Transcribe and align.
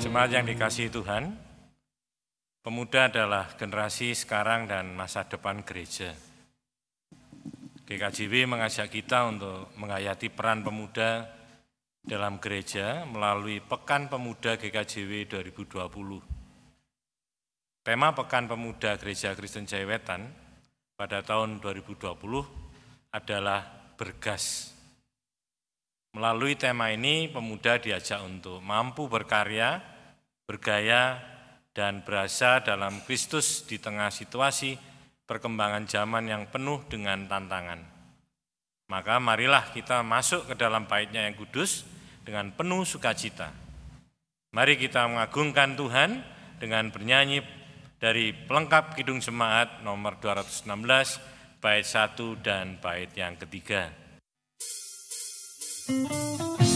Jemaat 0.00 0.32
yang 0.32 0.48
dikasihi 0.48 0.88
Tuhan, 0.88 1.36
pemuda 2.64 3.12
adalah 3.12 3.52
generasi 3.52 4.16
sekarang 4.16 4.64
dan 4.64 4.96
masa 4.96 5.28
depan 5.28 5.60
gereja. 5.60 6.16
GKJW 7.84 8.48
mengajak 8.48 8.88
kita 8.88 9.28
untuk 9.28 9.68
menghayati 9.76 10.32
peran 10.32 10.64
pemuda 10.64 11.28
dalam 12.00 12.40
gereja 12.40 13.04
melalui 13.04 13.60
Pekan 13.60 14.08
Pemuda 14.08 14.56
GKJW 14.56 15.28
2020. 15.28 15.68
Tema 17.84 18.16
Pekan 18.16 18.48
Pemuda 18.48 18.96
Gereja 18.96 19.36
Kristen 19.36 19.68
Jaya 19.68 20.00
pada 20.96 21.20
tahun 21.20 21.60
2020 21.60 22.08
adalah 23.12 23.68
bergas. 24.00 24.79
Melalui 26.10 26.58
tema 26.58 26.90
ini, 26.90 27.30
pemuda 27.30 27.78
diajak 27.78 28.18
untuk 28.26 28.58
mampu 28.58 29.06
berkarya, 29.06 29.78
bergaya, 30.42 31.22
dan 31.70 32.02
berasa 32.02 32.58
dalam 32.58 32.98
Kristus 33.06 33.62
di 33.62 33.78
tengah 33.78 34.10
situasi 34.10 34.74
perkembangan 35.22 35.86
zaman 35.86 36.26
yang 36.26 36.50
penuh 36.50 36.82
dengan 36.90 37.30
tantangan. 37.30 37.78
Maka 38.90 39.22
marilah 39.22 39.70
kita 39.70 40.02
masuk 40.02 40.50
ke 40.50 40.54
dalam 40.58 40.90
baitnya 40.90 41.22
yang 41.30 41.38
kudus 41.38 41.86
dengan 42.26 42.50
penuh 42.50 42.82
sukacita. 42.82 43.54
Mari 44.50 44.74
kita 44.82 45.06
mengagungkan 45.06 45.78
Tuhan 45.78 46.26
dengan 46.58 46.90
bernyanyi 46.90 47.46
dari 48.02 48.34
pelengkap 48.34 48.98
Kidung 48.98 49.22
Semaat 49.22 49.86
nomor 49.86 50.18
216, 50.18 50.66
bait 51.62 51.86
1 51.86 52.18
dan 52.42 52.82
bait 52.82 53.14
yang 53.14 53.38
ketiga. 53.38 53.99
Música 55.90 56.69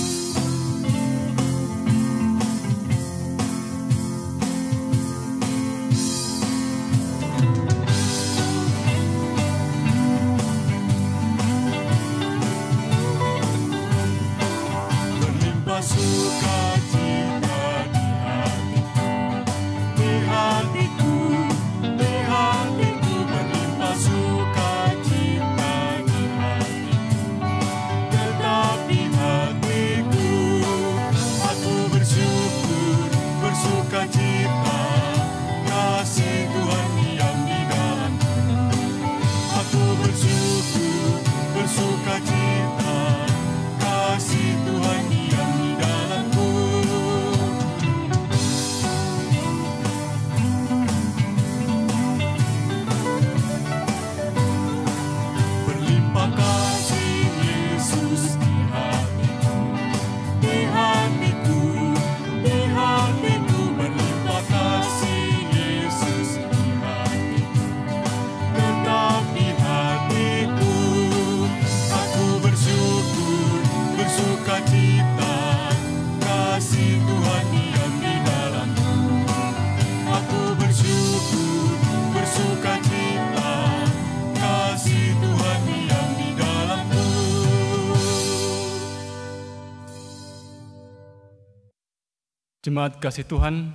Jemaat 92.75 92.99
kasih 92.99 93.23
Tuhan, 93.23 93.71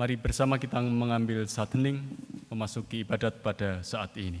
mari 0.00 0.16
bersama 0.16 0.56
kita 0.56 0.80
mengambil 0.80 1.44
saat 1.44 1.76
hening 1.76 2.00
memasuki 2.48 3.04
ibadat 3.04 3.44
pada 3.44 3.84
saat 3.84 4.16
ini. 4.16 4.40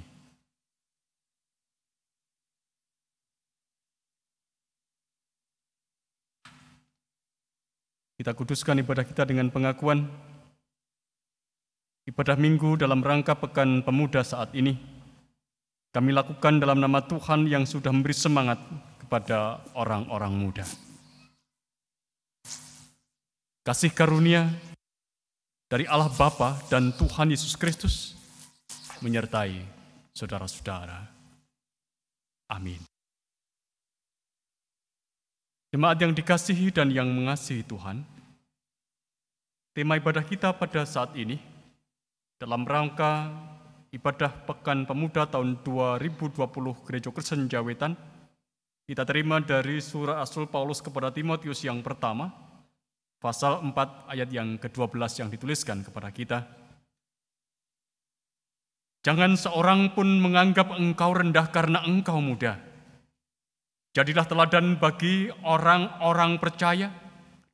Kita 8.16 8.32
kuduskan 8.32 8.80
ibadah 8.80 9.04
kita 9.04 9.28
dengan 9.28 9.52
pengakuan 9.52 10.08
ibadah 12.08 12.40
minggu 12.40 12.80
dalam 12.80 13.04
rangka 13.04 13.36
Pekan 13.36 13.84
Pemuda 13.84 14.24
saat 14.24 14.48
ini. 14.56 14.80
Kami 15.92 16.08
lakukan 16.08 16.56
dalam 16.56 16.80
nama 16.80 17.04
Tuhan 17.04 17.44
yang 17.52 17.68
sudah 17.68 17.92
memberi 17.92 18.16
semangat 18.16 18.64
kepada 18.96 19.60
orang-orang 19.76 20.32
muda. 20.40 20.64
Kasih 23.62 23.94
karunia 23.94 24.50
dari 25.70 25.86
Allah 25.86 26.10
Bapa 26.10 26.58
dan 26.66 26.90
Tuhan 26.98 27.30
Yesus 27.30 27.54
Kristus 27.54 28.18
menyertai 28.98 29.62
saudara-saudara. 30.10 31.06
Amin. 32.50 32.82
Jemaat 35.70 35.94
yang 36.02 36.10
dikasihi 36.10 36.74
dan 36.74 36.90
yang 36.90 37.06
mengasihi 37.06 37.62
Tuhan, 37.62 38.02
tema 39.70 39.94
ibadah 39.94 40.26
kita 40.26 40.50
pada 40.58 40.82
saat 40.82 41.14
ini 41.14 41.38
dalam 42.42 42.66
rangka 42.66 43.30
ibadah 43.94 44.42
Pekan 44.42 44.90
Pemuda 44.90 45.30
tahun 45.30 45.62
2020 45.62 46.34
Gereja 46.82 47.14
Kristen 47.14 47.46
Jawetan, 47.46 47.94
kita 48.90 49.06
terima 49.06 49.38
dari 49.38 49.78
surah 49.78 50.18
Asul 50.18 50.50
Paulus 50.50 50.82
kepada 50.82 51.14
Timotius 51.14 51.62
yang 51.62 51.78
pertama, 51.78 52.51
pasal 53.22 53.62
4 53.62 54.10
ayat 54.10 54.28
yang 54.34 54.58
ke-12 54.58 55.22
yang 55.22 55.30
dituliskan 55.30 55.86
kepada 55.86 56.10
kita. 56.10 56.42
Jangan 59.06 59.38
seorang 59.38 59.94
pun 59.94 60.06
menganggap 60.18 60.74
engkau 60.74 61.14
rendah 61.14 61.46
karena 61.54 61.86
engkau 61.86 62.18
muda. 62.18 62.58
Jadilah 63.94 64.26
teladan 64.26 64.74
bagi 64.82 65.30
orang-orang 65.46 66.42
percaya 66.42 66.90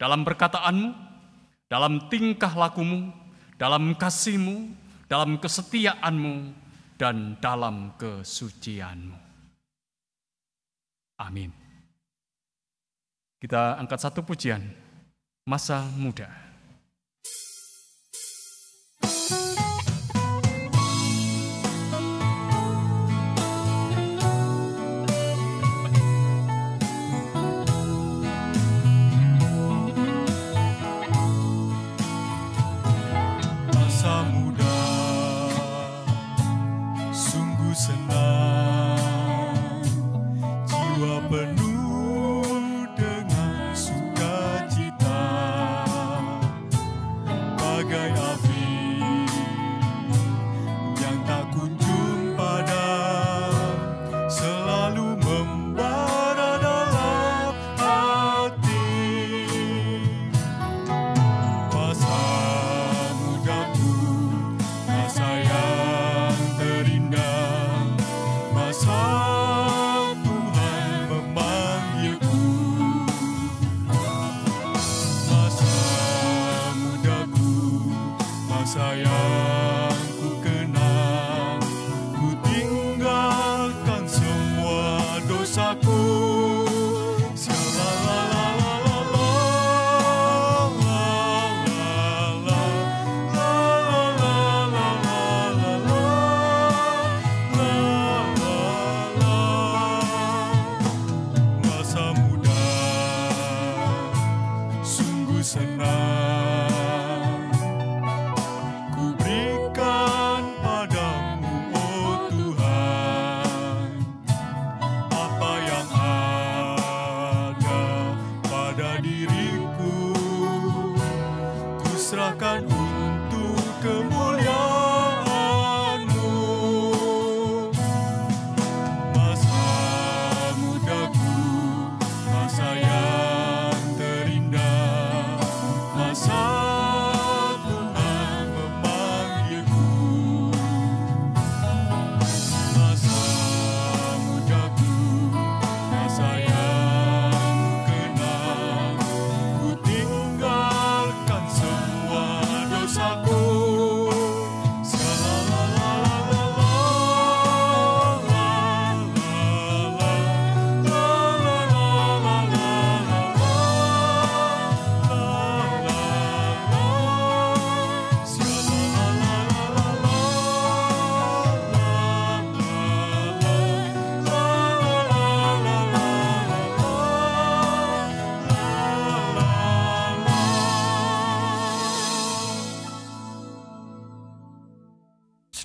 dalam 0.00 0.24
perkataanmu, 0.24 0.90
dalam 1.68 2.08
tingkah 2.08 2.52
lakumu, 2.56 3.12
dalam 3.60 3.92
kasihmu, 3.92 4.72
dalam 5.08 5.36
kesetiaanmu, 5.36 6.34
dan 6.96 7.36
dalam 7.40 7.96
kesucianmu. 7.96 9.18
Amin. 11.18 11.50
Kita 13.38 13.78
angkat 13.78 13.98
satu 14.02 14.22
pujian 14.26 14.87
masa 15.48 15.80
muda. 15.96 16.28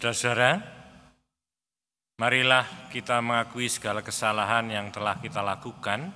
Saudara-saudara, 0.03 0.59
marilah 2.19 2.91
kita 2.91 3.23
mengakui 3.23 3.71
segala 3.71 4.03
kesalahan 4.03 4.67
yang 4.67 4.91
telah 4.91 5.15
kita 5.15 5.39
lakukan 5.39 6.11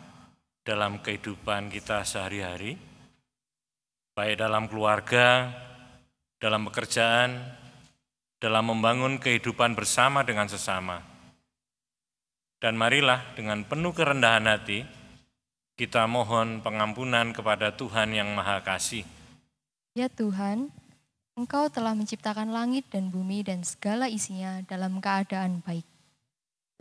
dalam 0.68 1.00
kehidupan 1.00 1.72
kita 1.72 2.04
sehari-hari, 2.04 2.76
baik 4.12 4.44
dalam 4.44 4.68
keluarga, 4.68 5.56
dalam 6.36 6.68
pekerjaan, 6.68 7.40
dalam 8.44 8.76
membangun 8.76 9.24
kehidupan 9.24 9.72
bersama 9.72 10.20
dengan 10.28 10.52
sesama. 10.52 11.00
Dan 12.60 12.76
marilah 12.76 13.24
dengan 13.40 13.64
penuh 13.64 13.96
kerendahan 13.96 14.52
hati, 14.52 14.84
kita 15.80 16.04
mohon 16.12 16.60
pengampunan 16.60 17.32
kepada 17.32 17.72
Tuhan 17.72 18.12
yang 18.12 18.36
Maha 18.36 18.60
Kasih. 18.68 19.08
Ya 19.96 20.12
Tuhan, 20.12 20.76
Engkau 21.38 21.70
telah 21.70 21.94
menciptakan 21.94 22.50
langit 22.50 22.90
dan 22.90 23.14
bumi 23.14 23.46
dan 23.46 23.62
segala 23.62 24.10
isinya 24.10 24.66
dalam 24.66 24.98
keadaan 24.98 25.62
baik. 25.62 25.86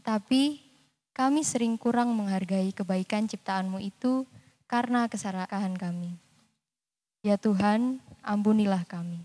Tetapi 0.00 0.42
kami 1.12 1.44
sering 1.44 1.76
kurang 1.76 2.16
menghargai 2.16 2.72
kebaikan 2.72 3.28
ciptaanmu 3.28 3.84
itu 3.84 4.24
karena 4.64 5.12
keserakahan 5.12 5.76
kami. 5.76 6.16
Ya 7.20 7.36
Tuhan, 7.36 8.00
ampunilah 8.24 8.88
kami. 8.88 9.20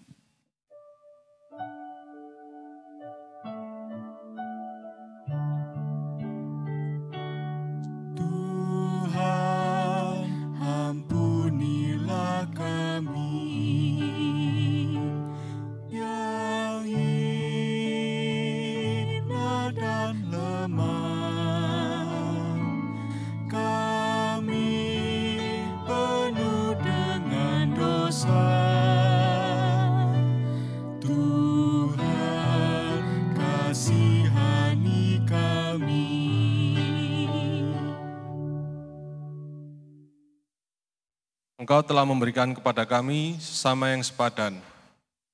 Engkau 41.82 41.98
telah 41.98 42.06
memberikan 42.06 42.54
kepada 42.54 42.86
kami 42.86 43.42
sesama 43.42 43.90
yang 43.90 44.06
sepadan, 44.06 44.54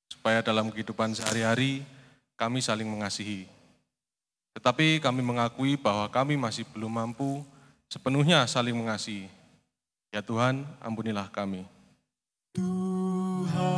supaya 0.07 0.39
dalam 0.39 0.71
kehidupan 0.71 1.11
sehari-hari 1.11 1.83
kami 2.39 2.63
saling 2.63 2.87
mengasihi. 2.87 3.51
Tetapi 4.55 5.03
kami 5.03 5.27
mengakui 5.27 5.75
bahwa 5.75 6.07
kami 6.07 6.39
masih 6.39 6.63
belum 6.71 6.87
mampu 6.87 7.43
sepenuhnya 7.91 8.47
saling 8.47 8.71
mengasihi. 8.79 9.27
Ya 10.07 10.23
Tuhan, 10.23 10.63
ampunilah 10.79 11.27
kami. 11.35 11.67
Tuhan, 12.55 13.76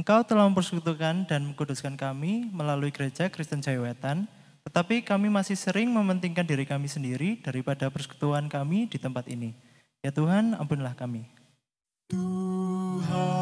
Engkau 0.00 0.24
telah 0.24 0.48
mempersekutukan 0.48 1.28
dan 1.28 1.52
mengkuduskan 1.52 1.92
kami 1.92 2.48
melalui 2.56 2.88
gereja 2.88 3.28
Kristen 3.28 3.60
Jayawetan, 3.60 4.24
tetapi 4.64 5.04
kami 5.04 5.28
masih 5.28 5.60
sering 5.60 5.92
mementingkan 5.92 6.48
diri 6.48 6.64
kami 6.64 6.88
sendiri 6.88 7.36
daripada 7.44 7.92
persekutuan 7.92 8.48
kami 8.48 8.88
di 8.88 8.96
tempat 8.96 9.28
ini. 9.28 9.52
Ya 10.00 10.08
Tuhan, 10.08 10.56
ampunilah 10.56 10.96
kami. 10.96 11.28
Tuhan, 12.08 13.39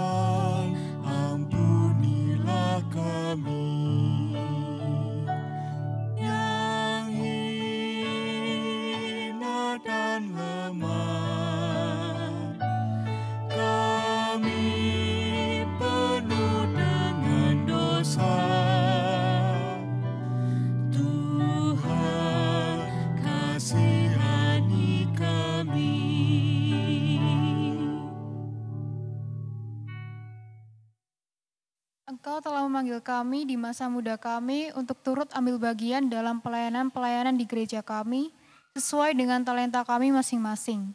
Engkau 32.28 32.44
telah 32.44 32.68
memanggil 32.68 33.00
kami 33.00 33.49
di 33.49 33.56
masa 33.56 33.88
muda 33.88 34.20
kami 34.20 34.68
untuk 34.76 35.00
turut 35.00 35.32
ambil 35.32 35.56
bagian 35.56 36.12
dalam 36.12 36.44
pelayanan-pelayanan 36.44 37.40
di 37.40 37.49
gereja 37.49 37.80
kami 37.80 38.37
sesuai 38.76 39.16
dengan 39.16 39.40
talenta 39.40 39.80
kami 39.80 40.12
masing-masing. 40.12 40.92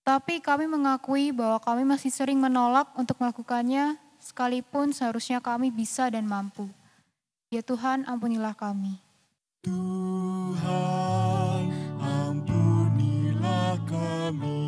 Tapi 0.00 0.40
kami 0.40 0.64
mengakui 0.64 1.28
bahwa 1.28 1.60
kami 1.60 1.84
masih 1.84 2.08
sering 2.08 2.40
menolak 2.40 2.88
untuk 2.96 3.20
melakukannya 3.20 4.00
sekalipun 4.16 4.96
seharusnya 4.96 5.44
kami 5.44 5.68
bisa 5.68 6.08
dan 6.08 6.24
mampu. 6.24 6.64
Ya 7.52 7.60
Tuhan, 7.60 8.08
ampunilah 8.08 8.56
kami. 8.56 8.96
Tuhan, 9.60 11.68
ampunilah 12.00 13.76
kami 13.84 14.61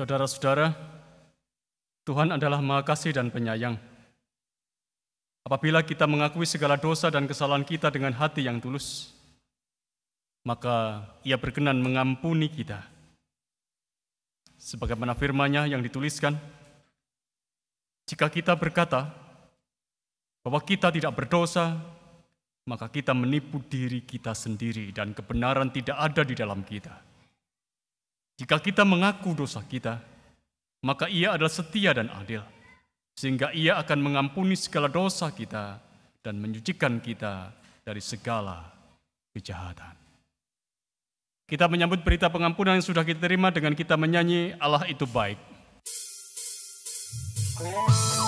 Saudara-saudara, 0.00 0.72
Tuhan 2.08 2.32
adalah 2.32 2.64
Maha 2.64 2.80
Kasih 2.80 3.12
dan 3.12 3.28
Penyayang. 3.28 3.76
Apabila 5.44 5.84
kita 5.84 6.08
mengakui 6.08 6.48
segala 6.48 6.80
dosa 6.80 7.12
dan 7.12 7.28
kesalahan 7.28 7.60
kita 7.60 7.92
dengan 7.92 8.16
hati 8.16 8.48
yang 8.48 8.64
tulus, 8.64 9.12
maka 10.40 11.04
ia 11.20 11.36
berkenan 11.36 11.84
mengampuni 11.84 12.48
kita. 12.48 12.80
Sebagaimana 14.56 15.12
firman-Nya 15.12 15.68
yang 15.68 15.84
dituliskan, 15.84 16.32
jika 18.08 18.32
kita 18.32 18.56
berkata 18.56 19.12
bahwa 20.40 20.64
kita 20.64 20.88
tidak 20.88 21.12
berdosa, 21.12 21.76
maka 22.64 22.88
kita 22.88 23.12
menipu 23.12 23.60
diri 23.68 24.00
kita 24.00 24.32
sendiri 24.32 24.96
dan 24.96 25.12
kebenaran 25.12 25.68
tidak 25.68 26.00
ada 26.00 26.24
di 26.24 26.32
dalam 26.32 26.64
kita. 26.64 27.09
Jika 28.40 28.56
kita 28.56 28.88
mengaku 28.88 29.36
dosa 29.36 29.60
kita, 29.60 30.00
maka 30.80 31.12
ia 31.12 31.36
adalah 31.36 31.52
setia 31.52 31.92
dan 31.92 32.08
adil, 32.08 32.40
sehingga 33.12 33.52
ia 33.52 33.76
akan 33.76 34.00
mengampuni 34.00 34.56
segala 34.56 34.88
dosa 34.88 35.28
kita 35.28 35.76
dan 36.24 36.40
menyucikan 36.40 37.04
kita 37.04 37.52
dari 37.84 38.00
segala 38.00 38.64
kejahatan. 39.36 39.92
Kita 41.44 41.68
menyambut 41.68 42.00
berita 42.00 42.32
pengampunan 42.32 42.80
yang 42.80 42.86
sudah 42.86 43.04
kita 43.04 43.20
terima 43.20 43.52
dengan 43.52 43.76
kita 43.76 44.00
menyanyi 44.00 44.56
Allah 44.56 44.88
itu 44.88 45.04
baik. 45.04 45.36
Allah 47.60 48.19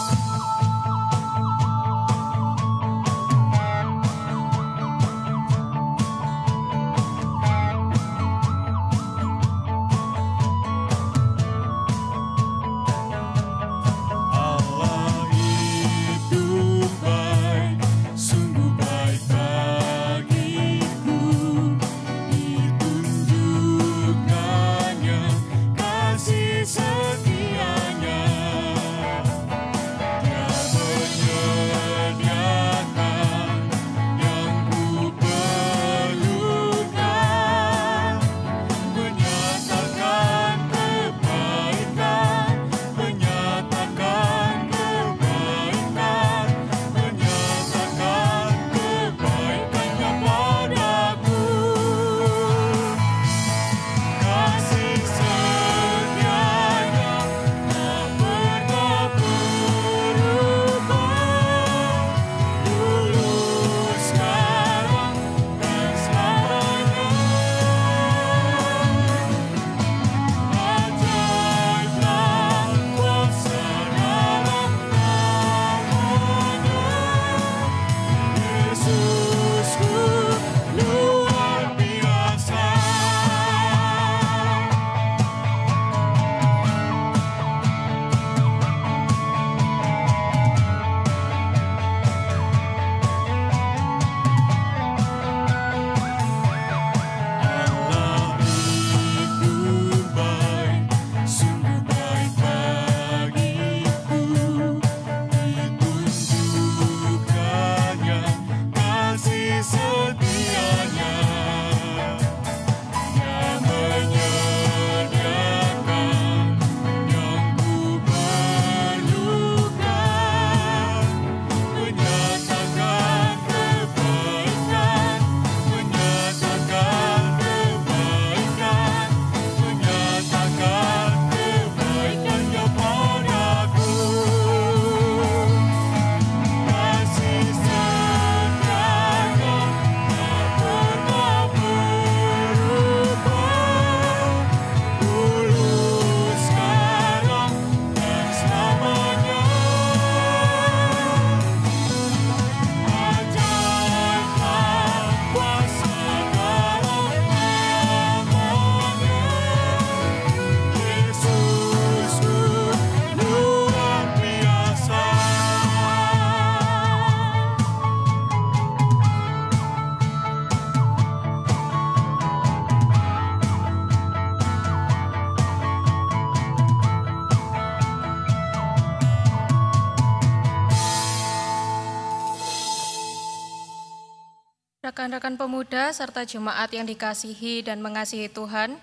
Rekan-rekan 184.83 185.39
pemuda 185.39 185.95
serta 185.95 186.27
jemaat 186.27 186.67
yang 186.75 186.83
dikasihi 186.83 187.63
dan 187.63 187.79
mengasihi 187.79 188.27
Tuhan, 188.27 188.75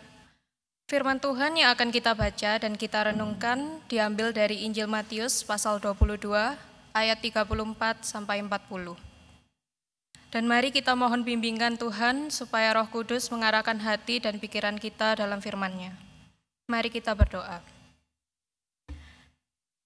firman 0.87 1.19
Tuhan 1.19 1.59
yang 1.59 1.75
akan 1.75 1.91
kita 1.91 2.15
baca 2.15 2.55
dan 2.55 2.79
kita 2.79 3.11
renungkan 3.11 3.83
diambil 3.91 4.31
dari 4.31 4.63
Injil 4.63 4.87
Matius 4.87 5.43
pasal 5.43 5.83
22 5.83 6.23
ayat 6.95 7.19
34 7.19 8.07
sampai 8.07 8.39
40. 8.39 8.95
Dan 10.31 10.47
mari 10.47 10.71
kita 10.71 10.95
mohon 10.95 11.27
bimbingan 11.27 11.75
Tuhan 11.75 12.31
supaya 12.31 12.79
Roh 12.79 12.87
Kudus 12.87 13.27
mengarahkan 13.27 13.83
hati 13.83 14.23
dan 14.23 14.39
pikiran 14.39 14.79
kita 14.79 15.19
dalam 15.19 15.43
firman-Nya. 15.43 15.99
Mari 16.71 16.95
kita 16.95 17.11
berdoa. 17.11 17.59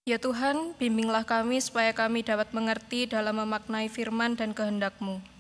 Ya 0.06 0.22
Tuhan, 0.22 0.78
bimbinglah 0.78 1.26
kami 1.26 1.58
supaya 1.58 1.90
kami 1.90 2.22
dapat 2.22 2.54
mengerti 2.54 3.10
dalam 3.10 3.42
memaknai 3.42 3.90
firman 3.90 4.38
dan 4.38 4.54
kehendak-Mu. 4.54 5.33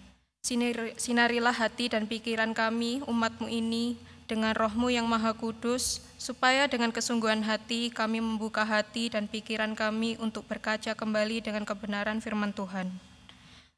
Sinarilah 0.44 1.56
hati 1.56 1.88
dan 1.88 2.04
pikiran 2.04 2.52
kami, 2.52 3.00
umatmu 3.08 3.48
ini, 3.48 3.96
dengan 4.28 4.52
rohmu 4.52 4.92
yang 4.92 5.08
maha 5.08 5.32
kudus, 5.32 6.04
supaya 6.20 6.68
dengan 6.68 6.92
kesungguhan 6.92 7.48
hati 7.48 7.88
kami 7.88 8.20
membuka 8.20 8.68
hati 8.68 9.08
dan 9.08 9.32
pikiran 9.32 9.72
kami 9.72 10.20
untuk 10.20 10.44
berkaca 10.44 11.00
kembali 11.00 11.40
dengan 11.48 11.64
kebenaran 11.64 12.20
firman 12.20 12.52
Tuhan. 12.52 12.92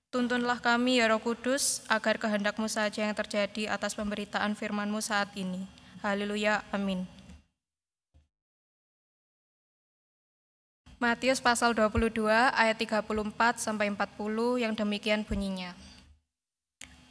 Tuntunlah 0.10 0.58
kami 0.58 0.98
ya 0.98 1.06
roh 1.06 1.22
kudus, 1.22 1.86
agar 1.86 2.18
kehendakmu 2.18 2.66
saja 2.66 3.06
yang 3.06 3.14
terjadi 3.14 3.70
atas 3.70 3.94
pemberitaan 3.94 4.58
firmanmu 4.58 5.06
saat 5.06 5.38
ini. 5.38 5.70
Haleluya, 6.02 6.66
amin. 6.74 7.06
Matius 10.98 11.38
pasal 11.38 11.78
22 11.78 12.26
ayat 12.58 12.78
34 12.82 13.62
sampai 13.62 13.86
40 13.94 14.66
yang 14.66 14.74
demikian 14.74 15.22
bunyinya. 15.22 15.95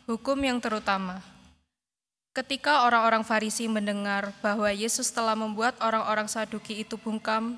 Hukum 0.05 0.37
yang 0.45 0.61
terutama. 0.61 1.25
Ketika 2.37 2.85
orang-orang 2.85 3.25
Farisi 3.25 3.65
mendengar 3.73 4.37
bahwa 4.45 4.69
Yesus 4.69 5.09
telah 5.09 5.33
membuat 5.33 5.81
orang-orang 5.81 6.29
Saduki 6.29 6.85
itu 6.85 7.01
bungkam, 7.01 7.57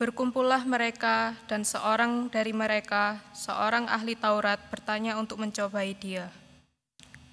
Berkumpullah 0.00 0.64
mereka 0.64 1.36
dan 1.44 1.60
seorang 1.60 2.32
dari 2.32 2.56
mereka, 2.56 3.20
seorang 3.36 3.84
ahli 3.84 4.16
Taurat 4.16 4.56
bertanya 4.72 5.20
untuk 5.20 5.36
mencobai 5.36 5.92
dia. 5.92 6.32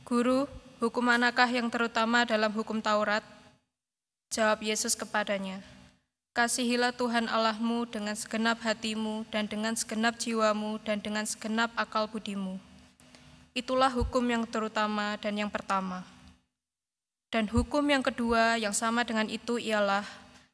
Guru, 0.03 0.49
hukum 0.83 1.05
manakah 1.05 1.47
yang 1.47 1.71
terutama 1.71 2.27
dalam 2.27 2.51
hukum 2.51 2.83
Taurat? 2.83 3.23
Jawab 4.35 4.59
Yesus 4.67 4.99
kepadanya, 4.99 5.63
Kasihilah 6.35 6.91
Tuhan 6.91 7.31
Allahmu 7.31 7.87
dengan 7.87 8.19
segenap 8.19 8.59
hatimu 8.59 9.23
dan 9.31 9.47
dengan 9.47 9.71
segenap 9.79 10.19
jiwamu 10.19 10.83
dan 10.83 10.99
dengan 10.99 11.23
segenap 11.23 11.71
akal 11.79 12.11
budimu. 12.11 12.66
Itulah 13.57 13.89
hukum 13.89 14.21
yang 14.21 14.45
terutama 14.45 15.17
dan 15.17 15.33
yang 15.33 15.49
pertama. 15.49 16.05
Dan 17.33 17.49
hukum 17.49 17.81
yang 17.89 18.05
kedua 18.05 18.53
yang 18.61 18.69
sama 18.69 19.01
dengan 19.01 19.25
itu 19.25 19.57
ialah 19.57 20.05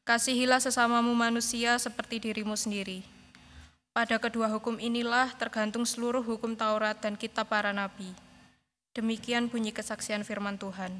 kasihilah 0.07 0.63
sesamamu 0.63 1.11
manusia 1.11 1.75
seperti 1.75 2.23
dirimu 2.23 2.55
sendiri. 2.55 3.03
Pada 3.91 4.15
kedua 4.23 4.47
hukum 4.55 4.79
inilah 4.79 5.35
tergantung 5.35 5.83
seluruh 5.83 6.23
hukum 6.23 6.55
Taurat 6.55 6.95
dan 6.95 7.19
kitab 7.19 7.51
para 7.51 7.75
nabi. 7.75 8.07
Demikian 8.95 9.51
bunyi 9.51 9.75
kesaksian 9.75 10.23
firman 10.23 10.55
Tuhan. 10.55 10.95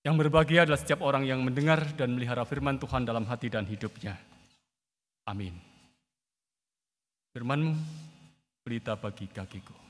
Yang 0.00 0.16
berbahagia 0.16 0.64
adalah 0.64 0.80
setiap 0.80 1.04
orang 1.04 1.28
yang 1.28 1.44
mendengar 1.44 1.92
dan 1.92 2.16
melihara 2.16 2.48
firman 2.48 2.80
Tuhan 2.80 3.04
dalam 3.04 3.28
hati 3.28 3.52
dan 3.52 3.68
hidupnya. 3.68 4.16
Amin. 5.28 5.52
Firmanmu, 7.36 7.76
berita 8.64 8.96
bagi 8.96 9.28
kakiku. 9.28 9.85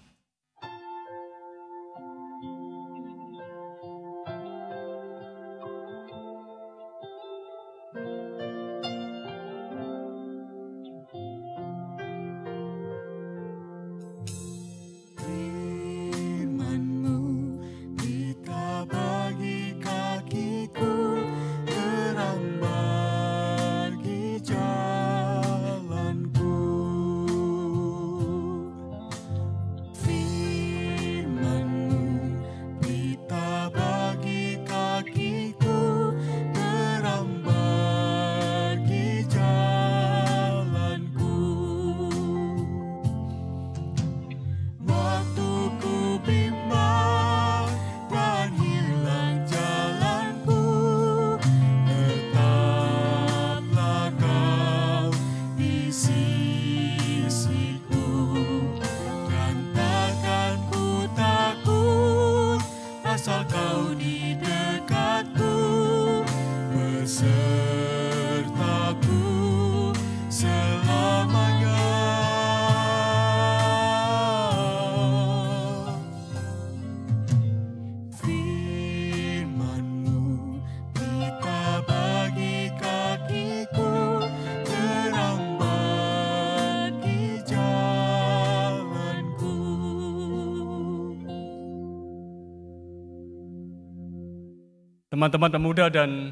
Teman-teman 95.16 95.48
pemuda 95.48 95.88
dan 95.88 96.28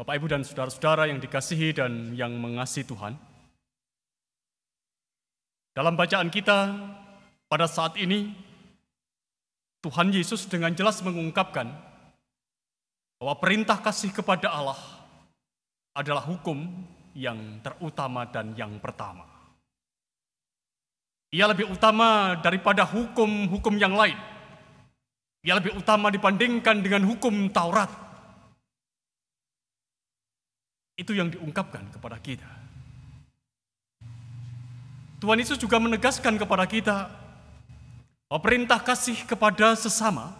Bapak 0.00 0.16
Ibu 0.16 0.32
dan 0.32 0.40
saudara-saudara 0.40 1.12
yang 1.12 1.20
dikasihi 1.20 1.76
dan 1.76 2.16
yang 2.16 2.32
mengasihi 2.32 2.88
Tuhan. 2.88 3.20
Dalam 5.76 5.92
bacaan 5.92 6.32
kita 6.32 6.72
pada 7.52 7.68
saat 7.68 8.00
ini, 8.00 8.32
Tuhan 9.84 10.08
Yesus 10.08 10.48
dengan 10.48 10.72
jelas 10.72 11.04
mengungkapkan 11.04 11.68
bahwa 13.20 13.36
perintah 13.36 13.76
kasih 13.76 14.08
kepada 14.08 14.48
Allah 14.48 14.80
adalah 15.92 16.24
hukum 16.24 16.64
yang 17.12 17.60
terutama 17.60 18.24
dan 18.24 18.56
yang 18.56 18.80
pertama. 18.80 19.28
Ia 21.28 21.44
lebih 21.44 21.68
utama 21.68 22.40
daripada 22.40 22.88
hukum-hukum 22.88 23.76
yang 23.76 23.92
lain. 23.92 24.16
Ia 25.40 25.56
lebih 25.56 25.72
utama 25.76 26.12
dibandingkan 26.12 26.84
dengan 26.84 27.08
hukum 27.08 27.48
Taurat. 27.48 27.88
Itu 31.00 31.16
yang 31.16 31.32
diungkapkan 31.32 31.88
kepada 31.96 32.20
kita. 32.20 32.48
Tuhan 35.20 35.40
Yesus 35.40 35.60
juga 35.60 35.80
menegaskan 35.80 36.36
kepada 36.40 36.64
kita 36.64 37.08
bahwa 38.28 38.40
perintah 38.40 38.80
kasih 38.80 39.16
kepada 39.28 39.76
sesama 39.76 40.32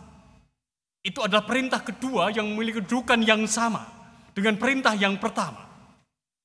itu 1.00 1.20
adalah 1.24 1.48
perintah 1.48 1.80
kedua 1.80 2.28
yang 2.28 2.48
memiliki 2.48 2.84
kedudukan 2.84 3.24
yang 3.24 3.44
sama 3.48 3.88
dengan 4.36 4.60
perintah 4.60 4.92
yang 4.92 5.16
pertama 5.16 5.64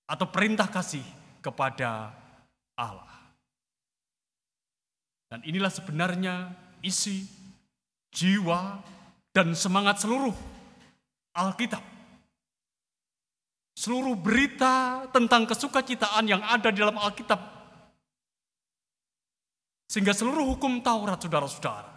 atau 0.08 0.28
perintah 0.32 0.68
kasih 0.72 1.04
kepada 1.44 2.12
Allah. 2.80 3.16
Dan 5.32 5.44
inilah 5.44 5.72
sebenarnya 5.72 6.56
isi, 6.80 7.28
jiwa, 8.16 8.80
dan 9.36 9.52
semangat 9.52 10.00
seluruh 10.00 10.32
Alkitab. 11.36 11.84
Seluruh 13.76 14.16
berita 14.16 15.04
tentang 15.12 15.44
kesukacitaan 15.44 16.24
yang 16.24 16.40
ada 16.40 16.72
di 16.72 16.80
dalam 16.80 16.96
Alkitab 16.96 17.56
sehingga 19.86 20.12
seluruh 20.12 20.58
hukum 20.58 20.82
Taurat, 20.82 21.22
saudara-saudara, 21.22 21.92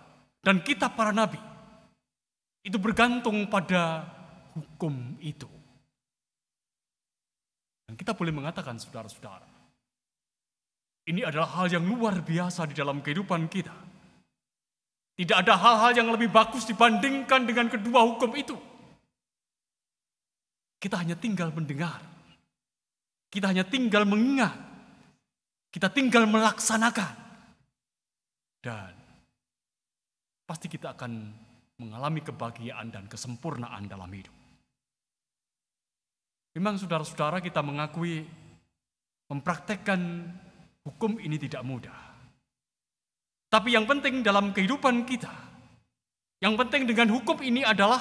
dan 0.45 0.61
kitab 0.61 0.95
para 0.95 1.11
nabi, 1.11 1.41
itu 2.63 2.77
bergantung 2.77 3.49
pada 3.49 4.05
hukum 4.53 5.17
itu. 5.25 5.49
Dan 7.89 7.97
kita 7.97 8.13
boleh 8.13 8.31
mengatakan, 8.31 8.77
saudara-saudara, 8.77 9.49
ini 11.09 11.25
adalah 11.25 11.49
hal 11.57 11.73
yang 11.73 11.89
luar 11.89 12.21
biasa 12.21 12.69
di 12.69 12.77
dalam 12.77 13.01
kehidupan 13.01 13.49
kita. 13.49 13.73
Tidak 15.19 15.35
ada 15.35 15.59
hal-hal 15.59 15.99
yang 15.99 16.09
lebih 16.15 16.31
bagus 16.31 16.63
dibandingkan 16.63 17.43
dengan 17.43 17.67
kedua 17.67 18.07
hukum 18.07 18.31
itu. 18.39 18.55
Kita 20.79 21.03
hanya 21.03 21.19
tinggal 21.19 21.51
mendengar. 21.51 21.99
Kita 23.27 23.51
hanya 23.51 23.67
tinggal 23.67 24.07
mengingat. 24.07 24.55
Kita 25.75 25.91
tinggal 25.91 26.31
melaksanakan. 26.31 27.13
Dan 28.63 28.95
pasti 30.47 30.71
kita 30.71 30.95
akan 30.95 31.13
mengalami 31.83 32.23
kebahagiaan 32.23 32.95
dan 32.95 33.11
kesempurnaan 33.11 33.91
dalam 33.91 34.11
hidup. 34.15 34.35
Memang 36.55 36.79
saudara-saudara 36.79 37.43
kita 37.43 37.59
mengakui 37.63 38.23
mempraktekkan 39.29 40.31
hukum 40.87 41.21
ini 41.21 41.37
tidak 41.37 41.63
mudah. 41.67 42.08
Tapi 43.49 43.73
yang 43.73 43.89
penting 43.89 44.21
dalam 44.21 44.53
kehidupan 44.53 45.09
kita, 45.09 45.33
yang 46.45 46.53
penting 46.61 46.85
dengan 46.85 47.09
hukum 47.17 47.41
ini 47.41 47.65
adalah 47.65 47.99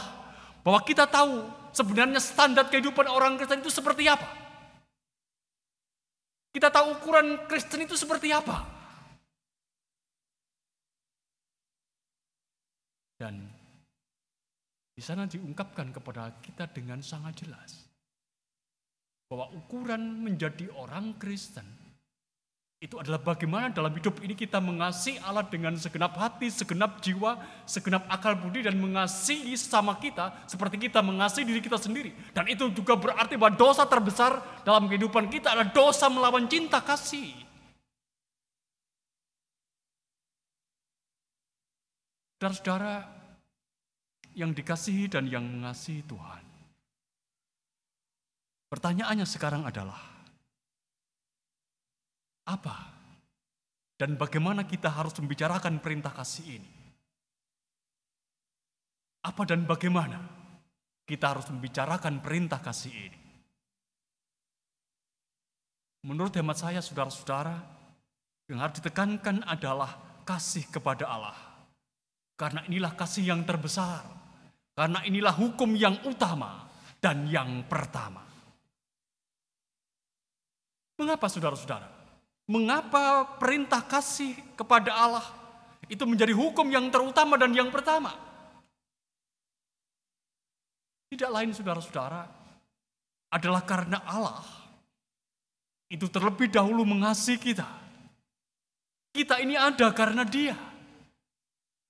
bahwa 0.59 0.83
kita 0.83 1.07
tahu 1.07 1.47
sebenarnya 1.71 2.19
standar 2.19 2.67
kehidupan 2.67 3.07
orang 3.07 3.39
Kristen 3.39 3.63
itu 3.63 3.71
seperti 3.71 4.11
apa. 4.11 4.27
Kita 6.51 6.67
tahu 6.67 6.99
ukuran 6.99 7.47
Kristen 7.47 7.87
itu 7.87 7.95
seperti 7.95 8.35
apa. 8.35 8.65
Dan 13.17 13.47
di 14.93 15.01
sana 15.01 15.25
diungkapkan 15.25 15.95
kepada 15.95 16.37
kita 16.43 16.69
dengan 16.69 16.99
sangat 17.01 17.45
jelas 17.45 17.87
bahwa 19.31 19.47
ukuran 19.53 20.21
menjadi 20.21 20.69
orang 20.75 21.15
Kristen 21.21 21.86
Itu 22.77 23.01
adalah 23.01 23.17
bagaimana 23.17 23.73
dalam 23.73 23.89
hidup 23.89 24.21
ini 24.21 24.37
kita 24.37 24.61
mengasihi 24.61 25.17
Allah 25.25 25.41
dengan 25.41 25.73
segenap 25.73 26.13
hati, 26.13 26.53
segenap 26.53 27.01
jiwa, 27.01 27.41
segenap 27.65 28.05
akal 28.05 28.37
budi 28.37 28.61
dan 28.61 28.77
mengasihi 28.77 29.57
sesama 29.57 29.97
kita 29.97 30.45
seperti 30.45 30.85
kita 30.85 31.01
mengasihi 31.01 31.41
diri 31.41 31.57
kita 31.57 31.81
sendiri. 31.81 32.13
Dan 32.37 32.45
itu 32.45 32.69
juga 32.69 32.93
berarti 32.93 33.33
bahwa 33.33 33.57
dosa 33.57 33.81
terbesar 33.89 34.61
dalam 34.61 34.85
kehidupan 34.85 35.25
kita 35.25 35.57
adalah 35.57 35.73
dosa 35.73 36.05
melawan 36.05 36.45
cinta 36.45 36.77
kasih. 36.77 37.33
Saudara-saudara 42.37 43.09
yang 44.37 44.53
dikasihi 44.53 45.09
dan 45.09 45.25
yang 45.25 45.41
mengasihi 45.41 46.05
Tuhan. 46.05 46.45
Pertanyaannya 48.69 49.25
sekarang 49.25 49.65
adalah, 49.65 49.97
apa 52.47 52.97
dan 53.99 54.13
bagaimana 54.15 54.63
kita 54.63 54.93
harus 54.93 55.11
membicarakan 55.17 55.81
perintah 55.81 56.13
kasih 56.13 56.61
ini? 56.61 56.71
Apa 59.25 59.43
dan 59.43 59.65
bagaimana 59.65 60.21
kita 61.03 61.33
harus 61.33 61.49
membicarakan 61.49 62.21
perintah 62.21 62.61
kasih 62.61 62.93
ini? 62.93 63.19
Menurut 66.05 66.31
hemat 66.37 66.61
saya, 66.61 66.79
saudara-saudara, 66.79 67.57
yang 68.47 68.63
harus 68.63 68.79
ditekankan 68.79 69.43
adalah 69.43 70.21
kasih 70.23 70.69
kepada 70.69 71.09
Allah. 71.09 71.35
Karena 72.37 72.63
inilah 72.69 72.93
kasih 72.93 73.33
yang 73.33 73.41
terbesar. 73.43 74.05
Karena 74.77 75.01
inilah 75.09 75.33
hukum 75.33 75.73
yang 75.73 75.97
utama 76.05 76.69
dan 77.01 77.25
yang 77.25 77.65
pertama. 77.65 78.21
Mengapa 81.01 81.25
saudara-saudara? 81.25 81.96
Mengapa 82.47 83.27
perintah 83.35 83.83
kasih 83.83 84.31
kepada 84.55 84.95
Allah 84.95 85.27
itu 85.91 86.03
menjadi 86.07 86.31
hukum 86.31 86.67
yang 86.71 86.87
terutama 86.87 87.35
dan 87.35 87.51
yang 87.51 87.67
pertama? 87.67 88.15
Tidak 91.11 91.27
lain 91.27 91.51
saudara-saudara, 91.51 92.23
adalah 93.31 93.63
karena 93.67 93.99
Allah 94.07 94.43
itu 95.87 96.07
terlebih 96.11 96.51
dahulu 96.51 96.83
mengasihi 96.83 97.39
kita. 97.39 97.67
Kita 99.11 99.39
ini 99.39 99.55
ada 99.55 99.91
karena 99.95 100.27
dia. 100.27 100.55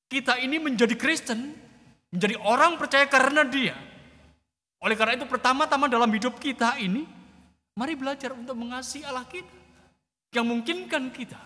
Kita 0.08 0.40
ini 0.40 0.62
menjadi 0.62 0.96
Kristen, 0.96 1.52
menjadi 2.14 2.40
orang 2.40 2.80
percaya 2.80 3.10
karena 3.10 3.44
dia. 3.44 3.76
Oleh 4.80 4.94
karena 4.94 5.18
itu 5.18 5.26
pertama-tama 5.26 5.90
dalam 5.90 6.08
hidup 6.14 6.38
kita 6.38 6.78
ini, 6.78 7.04
mari 7.74 7.98
belajar 7.98 8.32
untuk 8.38 8.56
mengasihi 8.56 9.04
Allah 9.04 9.26
kita. 9.26 9.67
Yang 10.38 10.46
memungkinkan 10.54 11.10
kita 11.10 11.42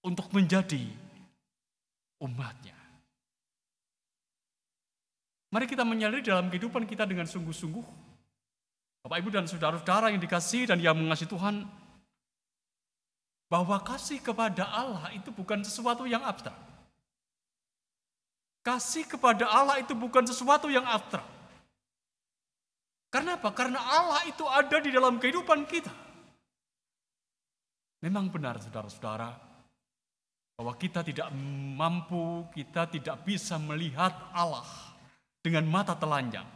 untuk 0.00 0.32
menjadi 0.32 0.80
umatnya. 2.24 2.72
Mari 5.52 5.68
kita 5.68 5.84
menyadari 5.84 6.24
dalam 6.24 6.48
kehidupan 6.48 6.88
kita 6.88 7.04
dengan 7.04 7.28
sungguh-sungguh. 7.28 7.84
Bapak, 9.04 9.16
Ibu, 9.20 9.28
dan 9.28 9.44
saudara-saudara 9.44 10.08
yang 10.08 10.24
dikasih 10.24 10.72
dan 10.72 10.80
yang 10.80 10.96
mengasihi 10.96 11.28
Tuhan. 11.28 11.68
Bahwa 13.52 13.76
kasih 13.84 14.24
kepada 14.24 14.64
Allah 14.64 15.12
itu 15.12 15.28
bukan 15.28 15.60
sesuatu 15.60 16.08
yang 16.08 16.24
abstrak. 16.24 16.56
Kasih 18.64 19.04
kepada 19.04 19.52
Allah 19.52 19.84
itu 19.84 19.92
bukan 19.92 20.24
sesuatu 20.24 20.72
yang 20.72 20.84
abstrak. 20.88 21.24
Karena 23.12 23.36
apa? 23.36 23.52
Karena 23.52 23.80
Allah 23.80 24.24
itu 24.28 24.48
ada 24.48 24.80
di 24.80 24.92
dalam 24.92 25.20
kehidupan 25.20 25.68
kita. 25.68 26.07
Memang 27.98 28.30
benar 28.30 28.62
saudara-saudara, 28.62 29.48
bahwa 30.58 30.74
kita 30.74 31.06
tidak 31.06 31.30
mampu, 31.78 32.42
kita 32.50 32.90
tidak 32.90 33.22
bisa 33.22 33.54
melihat 33.62 34.10
Allah 34.34 34.66
dengan 35.38 35.62
mata 35.70 35.94
telanjang. 35.94 36.46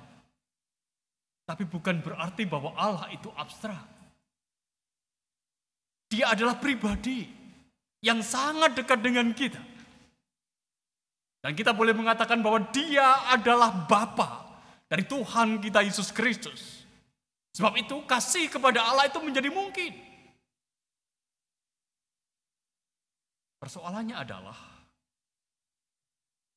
Tapi 1.46 1.62
bukan 1.70 2.02
berarti 2.02 2.42
bahwa 2.42 2.74
Allah 2.74 3.06
itu 3.14 3.30
abstrak. 3.38 3.86
Dia 6.10 6.34
adalah 6.34 6.58
pribadi 6.58 7.30
yang 8.02 8.26
sangat 8.26 8.74
dekat 8.74 8.98
dengan 8.98 9.30
kita. 9.30 9.62
Dan 11.42 11.54
kita 11.54 11.70
boleh 11.74 11.94
mengatakan 11.94 12.42
bahwa 12.42 12.70
dia 12.74 13.30
adalah 13.30 13.86
Bapa 13.86 14.58
dari 14.90 15.06
Tuhan 15.06 15.62
kita 15.62 15.82
Yesus 15.82 16.10
Kristus. 16.10 16.86
Sebab 17.54 17.78
itu 17.78 18.02
kasih 18.06 18.50
kepada 18.50 18.82
Allah 18.82 19.06
itu 19.06 19.18
menjadi 19.22 19.50
mungkin. 19.50 20.11
Persoalannya 23.62 24.18
adalah, 24.18 24.58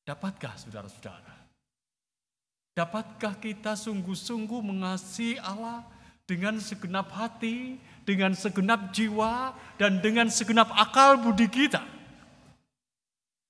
dapatkah 0.02 0.58
saudara-saudara? 0.58 1.38
Dapatkah 2.74 3.38
kita 3.38 3.78
sungguh-sungguh 3.78 4.58
mengasihi 4.58 5.38
Allah 5.38 5.86
dengan 6.26 6.58
segenap 6.58 7.06
hati, 7.14 7.78
dengan 8.02 8.34
segenap 8.34 8.90
jiwa, 8.90 9.54
dan 9.78 10.02
dengan 10.02 10.26
segenap 10.26 10.66
akal 10.74 11.22
budi 11.22 11.46
kita? 11.46 11.78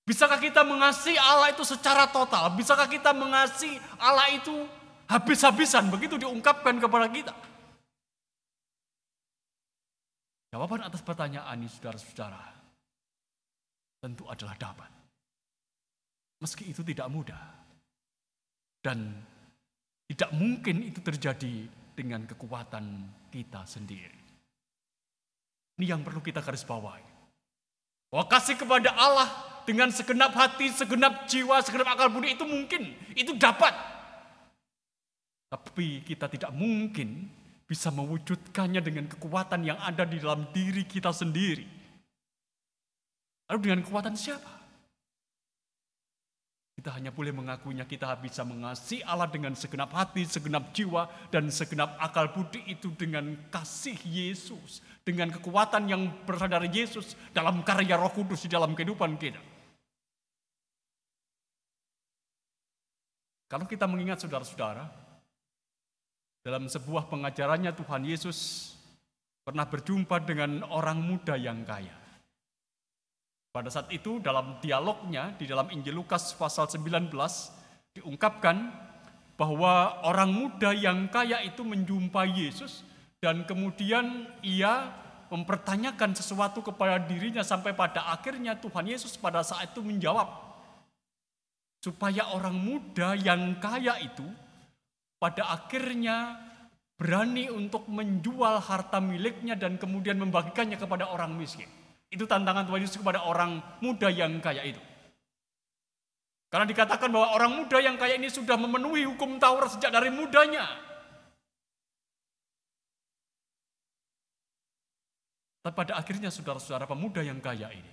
Bisakah 0.05 0.37
kita 0.37 0.61
mengasihi 0.61 1.16
Allah 1.16 1.49
itu 1.49 1.64
secara 1.64 2.05
total? 2.12 2.53
Bisakah 2.61 2.85
kita 2.92 3.16
mengasihi 3.16 3.81
Allah 3.97 4.37
itu 4.37 4.53
habis-habisan? 5.09 5.88
Begitu 5.88 6.21
diungkapkan 6.21 6.77
kepada 6.77 7.09
kita. 7.09 7.33
Jawaban 10.53 10.85
atas 10.85 11.01
pertanyaan 11.01 11.57
ini 11.57 11.73
saudara-saudara 11.73 12.56
tentu 14.07 14.23
adalah 14.31 14.55
dapat. 14.55 14.87
Meski 16.38 16.71
itu 16.71 16.87
tidak 16.87 17.11
mudah. 17.11 17.42
Dan 18.79 19.11
tidak 20.07 20.31
mungkin 20.31 20.87
itu 20.87 21.03
terjadi 21.03 21.66
dengan 21.99 22.23
kekuatan 22.23 23.11
kita 23.35 23.66
sendiri. 23.66 24.23
Ini 25.77 25.90
yang 25.90 26.07
perlu 26.07 26.23
kita 26.23 26.38
garis 26.38 26.62
bawahi. 26.62 27.03
Bahwa 28.14 28.25
kasih 28.31 28.55
kepada 28.55 28.95
Allah 28.95 29.27
dengan 29.66 29.90
segenap 29.90 30.31
hati, 30.38 30.71
segenap 30.71 31.27
jiwa, 31.27 31.59
segenap 31.66 31.99
akal 31.99 32.07
budi 32.07 32.38
itu 32.38 32.47
mungkin, 32.47 32.95
itu 33.19 33.35
dapat. 33.35 33.75
Tapi 35.51 36.07
kita 36.07 36.31
tidak 36.31 36.55
mungkin 36.55 37.27
bisa 37.66 37.90
mewujudkannya 37.90 38.79
dengan 38.79 39.11
kekuatan 39.11 39.66
yang 39.66 39.79
ada 39.83 40.07
di 40.07 40.23
dalam 40.23 40.47
diri 40.55 40.87
kita 40.87 41.11
sendiri. 41.11 41.76
Lalu 43.47 43.59
dengan 43.63 43.81
kekuatan 43.87 44.15
siapa? 44.19 44.57
Kita 46.77 46.93
hanya 46.93 47.09
boleh 47.09 47.33
mengakuinya 47.33 47.89
kita 47.89 48.13
bisa 48.21 48.45
mengasihi 48.45 49.01
Allah 49.01 49.33
dengan 49.33 49.57
segenap 49.57 49.91
hati, 49.97 50.29
segenap 50.29 50.77
jiwa, 50.77 51.09
dan 51.33 51.49
segenap 51.49 51.97
akal 51.97 52.29
budi 52.31 52.63
itu 52.69 52.93
dengan 52.93 53.33
kasih 53.49 53.97
Yesus. 54.05 54.85
Dengan 55.01 55.33
kekuatan 55.33 55.89
yang 55.89 56.07
berasal 56.29 56.53
dari 56.53 56.69
Yesus 56.69 57.17
dalam 57.33 57.65
karya 57.65 57.97
roh 57.97 58.13
kudus 58.13 58.45
di 58.45 58.53
dalam 58.53 58.77
kehidupan 58.77 59.17
kita. 59.17 59.41
Kalau 63.47 63.65
kita 63.65 63.87
mengingat 63.87 64.21
saudara-saudara, 64.21 64.85
dalam 66.47 66.71
sebuah 66.71 67.11
pengajarannya 67.11 67.75
Tuhan 67.75 68.03
Yesus 68.07 68.39
pernah 69.43 69.67
berjumpa 69.67 70.23
dengan 70.23 70.63
orang 70.71 71.03
muda 71.03 71.35
yang 71.35 71.67
kaya. 71.67 72.06
Pada 73.57 73.73
saat 73.73 73.88
itu 73.88 74.21
dalam 74.21 74.61
dialognya 74.61 75.33
di 75.33 75.49
dalam 75.49 75.73
Injil 75.73 75.97
Lukas 75.97 76.37
pasal 76.37 76.69
19 76.69 77.09
diungkapkan 77.97 78.69
bahwa 79.33 80.05
orang 80.05 80.29
muda 80.29 80.77
yang 80.77 81.09
kaya 81.09 81.40
itu 81.40 81.64
menjumpai 81.64 82.37
Yesus 82.37 82.85
dan 83.16 83.49
kemudian 83.49 84.29
ia 84.45 84.92
mempertanyakan 85.33 86.12
sesuatu 86.12 86.61
kepada 86.61 87.01
dirinya 87.01 87.40
sampai 87.40 87.73
pada 87.73 88.05
akhirnya 88.12 88.61
Tuhan 88.61 88.92
Yesus 88.92 89.16
pada 89.16 89.40
saat 89.40 89.73
itu 89.73 89.81
menjawab 89.81 90.29
supaya 91.81 92.29
orang 92.37 92.61
muda 92.61 93.16
yang 93.16 93.57
kaya 93.57 93.97
itu 94.05 94.29
pada 95.16 95.49
akhirnya 95.49 96.45
berani 97.01 97.49
untuk 97.49 97.88
menjual 97.88 98.61
harta 98.61 99.01
miliknya 99.01 99.57
dan 99.57 99.81
kemudian 99.81 100.21
membagikannya 100.21 100.77
kepada 100.77 101.09
orang 101.09 101.33
miskin. 101.33 101.86
Itu 102.11 102.25
tantangan 102.25 102.66
Tuhan 102.66 102.81
Yesus 102.87 103.03
kepada 103.03 103.27
orang 103.27 103.59
muda 103.83 104.07
yang 104.07 104.38
kaya 104.38 104.62
itu. 104.62 104.83
Karena 106.47 106.66
dikatakan 106.66 107.11
bahwa 107.11 107.35
orang 107.35 107.53
muda 107.53 107.83
yang 107.83 107.99
kaya 107.99 108.14
ini 108.14 108.31
sudah 108.31 108.55
memenuhi 108.55 109.03
hukum 109.05 109.42
Taurat 109.42 109.75
sejak 109.75 109.90
dari 109.90 110.14
mudanya. 110.14 110.64
Tapi 115.66 115.75
pada 115.75 115.99
akhirnya 115.99 116.31
saudara-saudara 116.31 116.87
pemuda 116.87 117.27
yang 117.27 117.42
kaya 117.42 117.66
ini 117.75 117.92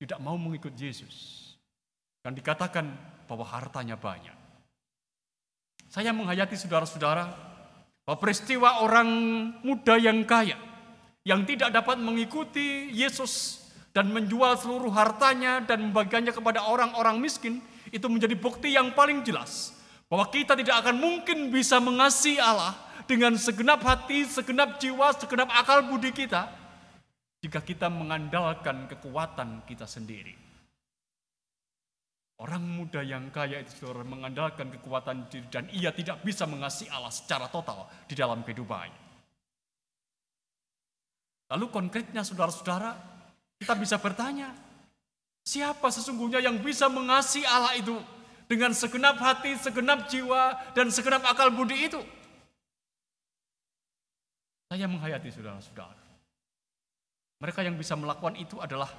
tidak 0.00 0.16
mau 0.24 0.40
mengikut 0.40 0.72
Yesus. 0.72 1.44
Dan 2.24 2.32
dikatakan 2.32 2.88
bahwa 3.28 3.44
hartanya 3.44 4.00
banyak. 4.00 4.32
Saya 5.92 6.16
menghayati 6.16 6.56
saudara-saudara 6.56 7.28
bahwa 8.08 8.16
peristiwa 8.16 8.80
orang 8.80 9.08
muda 9.60 10.00
yang 10.00 10.24
kaya 10.24 10.56
yang 11.24 11.48
tidak 11.48 11.72
dapat 11.72 11.96
mengikuti 11.96 12.92
Yesus 12.92 13.64
dan 13.96 14.12
menjual 14.12 14.60
seluruh 14.60 14.92
hartanya 14.92 15.64
dan 15.64 15.88
membagikannya 15.88 16.36
kepada 16.36 16.68
orang-orang 16.68 17.16
miskin, 17.16 17.64
itu 17.88 18.04
menjadi 18.12 18.36
bukti 18.36 18.76
yang 18.76 18.92
paling 18.92 19.24
jelas 19.24 19.72
bahwa 20.12 20.28
kita 20.28 20.52
tidak 20.54 20.84
akan 20.84 21.00
mungkin 21.00 21.48
bisa 21.48 21.80
mengasihi 21.80 22.36
Allah 22.36 22.76
dengan 23.08 23.34
segenap 23.40 23.80
hati, 23.80 24.28
segenap 24.28 24.76
jiwa, 24.76 25.16
segenap 25.16 25.48
akal 25.48 25.84
budi 25.88 26.12
kita 26.12 26.48
jika 27.44 27.60
kita 27.60 27.92
mengandalkan 27.92 28.88
kekuatan 28.88 29.64
kita 29.68 29.84
sendiri. 29.84 30.32
Orang 32.40 32.66
muda 32.66 32.98
yang 32.98 33.30
kaya 33.30 33.62
itu 33.62 33.86
saudara 33.86 34.02
mengandalkan 34.02 34.66
kekuatan 34.74 35.30
diri 35.30 35.46
dan 35.54 35.70
ia 35.70 35.94
tidak 35.94 36.18
bisa 36.26 36.50
mengasihi 36.50 36.90
Allah 36.90 37.14
secara 37.14 37.46
total 37.46 37.86
di 38.10 38.18
dalam 38.18 38.42
kehidupannya. 38.42 39.03
Lalu 41.54 41.70
konkretnya 41.70 42.26
saudara-saudara, 42.26 42.98
kita 43.62 43.78
bisa 43.78 44.02
bertanya, 44.02 44.50
siapa 45.46 45.86
sesungguhnya 45.86 46.42
yang 46.42 46.58
bisa 46.58 46.90
mengasihi 46.90 47.46
Allah 47.46 47.78
itu 47.78 47.94
dengan 48.50 48.74
segenap 48.74 49.22
hati, 49.22 49.54
segenap 49.62 50.10
jiwa, 50.10 50.74
dan 50.74 50.90
segenap 50.90 51.22
akal 51.22 51.54
budi 51.54 51.86
itu? 51.86 52.02
Saya 54.66 54.90
menghayati 54.90 55.30
saudara-saudara. 55.30 56.02
Mereka 57.38 57.62
yang 57.62 57.78
bisa 57.78 57.94
melakukan 57.94 58.34
itu 58.34 58.58
adalah 58.58 58.90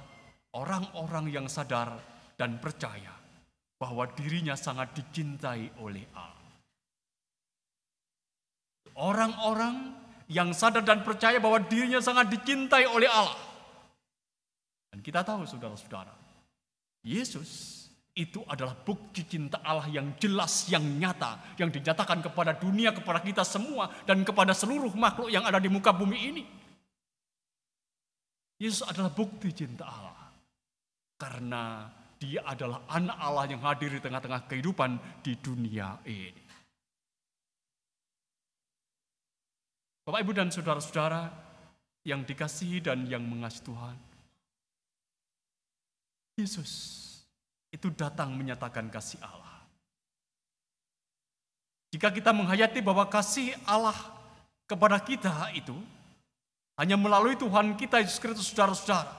orang-orang 0.56 1.28
yang 1.28 1.46
sadar 1.52 2.00
dan 2.40 2.56
percaya 2.56 3.12
bahwa 3.76 4.08
dirinya 4.16 4.56
sangat 4.56 4.96
dicintai 4.96 5.76
oleh 5.84 6.08
Allah. 6.16 6.56
Orang-orang 8.96 10.05
yang 10.26 10.50
sadar 10.50 10.82
dan 10.82 11.06
percaya 11.06 11.38
bahwa 11.38 11.62
dirinya 11.62 12.02
sangat 12.02 12.30
dicintai 12.30 12.86
oleh 12.90 13.06
Allah. 13.06 13.38
Dan 14.90 15.02
kita 15.02 15.22
tahu 15.22 15.46
saudara-saudara, 15.46 16.14
Yesus 17.06 17.76
itu 18.16 18.40
adalah 18.48 18.72
bukti 18.72 19.28
cinta 19.28 19.60
Allah 19.60 19.86
yang 19.92 20.16
jelas, 20.16 20.66
yang 20.72 20.82
nyata, 20.82 21.54
yang 21.60 21.68
dinyatakan 21.68 22.24
kepada 22.24 22.56
dunia, 22.56 22.96
kepada 22.96 23.20
kita 23.20 23.44
semua, 23.44 23.92
dan 24.08 24.24
kepada 24.24 24.56
seluruh 24.56 24.90
makhluk 24.96 25.28
yang 25.28 25.44
ada 25.44 25.60
di 25.60 25.68
muka 25.68 25.92
bumi 25.92 26.18
ini. 26.32 26.44
Yesus 28.56 28.88
adalah 28.88 29.12
bukti 29.12 29.52
cinta 29.52 29.84
Allah. 29.84 30.32
Karena 31.20 31.84
dia 32.16 32.40
adalah 32.48 32.88
anak 32.88 33.16
Allah 33.20 33.44
yang 33.52 33.60
hadir 33.60 33.92
di 33.92 34.00
tengah-tengah 34.00 34.48
kehidupan 34.48 34.96
di 35.20 35.36
dunia 35.36 36.00
ini. 36.08 36.45
Bapak, 40.06 40.22
Ibu, 40.22 40.32
dan 40.38 40.54
saudara-saudara 40.54 41.34
yang 42.06 42.22
dikasihi 42.22 42.78
dan 42.78 43.10
yang 43.10 43.26
mengasihi 43.26 43.66
Tuhan. 43.66 43.96
Yesus 46.38 46.72
itu 47.74 47.90
datang 47.90 48.30
menyatakan 48.38 48.86
kasih 48.86 49.18
Allah. 49.18 49.66
Jika 51.90 52.14
kita 52.14 52.30
menghayati 52.30 52.78
bahwa 52.86 53.02
kasih 53.10 53.58
Allah 53.66 53.98
kepada 54.70 55.02
kita 55.02 55.50
itu 55.58 55.74
hanya 56.78 56.94
melalui 56.94 57.34
Tuhan 57.34 57.74
kita 57.74 57.98
Yesus 57.98 58.22
Kristus 58.22 58.54
saudara-saudara. 58.54 59.10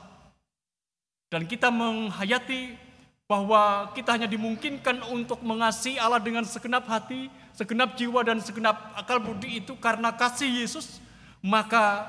Dan 1.27 1.43
kita 1.51 1.67
menghayati 1.67 2.86
bahwa 3.27 3.91
kita 3.91 4.15
hanya 4.15 4.25
dimungkinkan 4.25 5.03
untuk 5.11 5.43
mengasihi 5.43 5.99
Allah 5.99 6.23
dengan 6.23 6.47
segenap 6.47 6.87
hati, 6.87 7.27
segenap 7.51 7.99
jiwa 7.99 8.23
dan 8.23 8.39
segenap 8.39 8.95
akal 8.95 9.19
budi 9.19 9.59
itu 9.59 9.75
karena 9.75 10.15
kasih 10.15 10.47
Yesus, 10.47 11.03
maka 11.43 12.07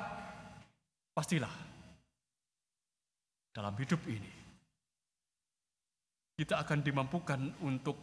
pastilah 1.11 1.51
dalam 3.51 3.75
hidup 3.75 3.99
ini 4.07 4.31
kita 6.39 6.63
akan 6.63 6.79
dimampukan 6.79 7.51
untuk 7.67 7.99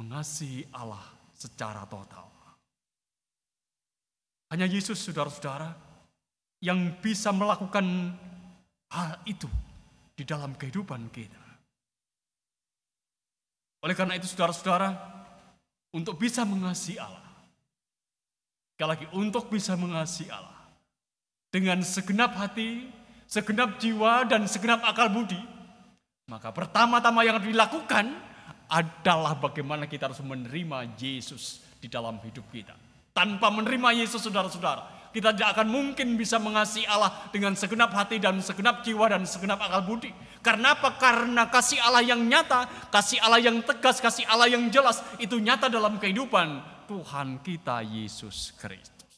mengasihi 0.00 0.64
Allah 0.72 1.04
secara 1.36 1.84
total. 1.84 2.32
Hanya 4.48 4.64
Yesus, 4.64 5.04
saudara-saudara, 5.04 5.76
yang 6.64 6.96
bisa 7.04 7.28
melakukan 7.28 8.16
hal 8.88 9.20
itu 9.28 9.50
di 10.16 10.24
dalam 10.24 10.56
kehidupan 10.56 11.12
kita. 11.12 11.43
Oleh 13.84 13.92
karena 13.92 14.16
itu 14.16 14.24
saudara-saudara, 14.24 14.96
untuk 15.92 16.16
bisa 16.16 16.40
mengasihi 16.48 16.96
Allah, 16.96 17.20
sekali 18.72 18.88
lagi 18.96 19.06
untuk 19.12 19.52
bisa 19.52 19.76
mengasihi 19.76 20.32
Allah, 20.32 20.72
dengan 21.52 21.84
segenap 21.84 22.32
hati, 22.32 22.88
segenap 23.28 23.76
jiwa, 23.76 24.24
dan 24.24 24.48
segenap 24.48 24.80
akal 24.88 25.12
budi, 25.12 25.36
maka 26.32 26.48
pertama-tama 26.48 27.28
yang 27.28 27.36
dilakukan 27.36 28.08
adalah 28.72 29.36
bagaimana 29.36 29.84
kita 29.84 30.08
harus 30.08 30.24
menerima 30.24 30.96
Yesus 30.96 31.60
di 31.76 31.92
dalam 31.92 32.16
hidup 32.24 32.48
kita. 32.48 32.72
Tanpa 33.12 33.52
menerima 33.52 34.00
Yesus, 34.00 34.24
saudara-saudara, 34.24 34.88
kita 35.14 35.30
tidak 35.30 35.54
akan 35.54 35.70
mungkin 35.70 36.18
bisa 36.18 36.42
mengasihi 36.42 36.90
Allah 36.90 37.30
dengan 37.30 37.54
segenap 37.54 37.94
hati 37.94 38.18
dan 38.18 38.42
segenap 38.42 38.82
jiwa 38.82 39.06
dan 39.06 39.22
segenap 39.22 39.62
akal 39.62 39.86
budi. 39.86 40.10
Karena 40.42 40.74
apa? 40.74 40.98
Karena 40.98 41.46
kasih 41.46 41.78
Allah 41.78 42.02
yang 42.02 42.18
nyata, 42.26 42.66
kasih 42.90 43.22
Allah 43.22 43.38
yang 43.38 43.62
tegas, 43.62 44.02
kasih 44.02 44.26
Allah 44.26 44.50
yang 44.50 44.66
jelas, 44.74 44.98
itu 45.22 45.38
nyata 45.38 45.70
dalam 45.70 46.02
kehidupan 46.02 46.58
Tuhan 46.90 47.38
kita 47.46 47.86
Yesus 47.86 48.58
Kristus. 48.58 49.14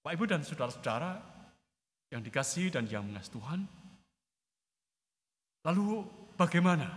Pak 0.00 0.16
Ibu 0.16 0.24
dan 0.24 0.40
saudara-saudara 0.40 1.20
yang 2.08 2.24
dikasihi 2.24 2.72
dan 2.72 2.88
yang 2.88 3.04
mengasihi 3.04 3.36
Tuhan, 3.36 3.60
lalu 5.68 6.00
bagaimana 6.32 6.88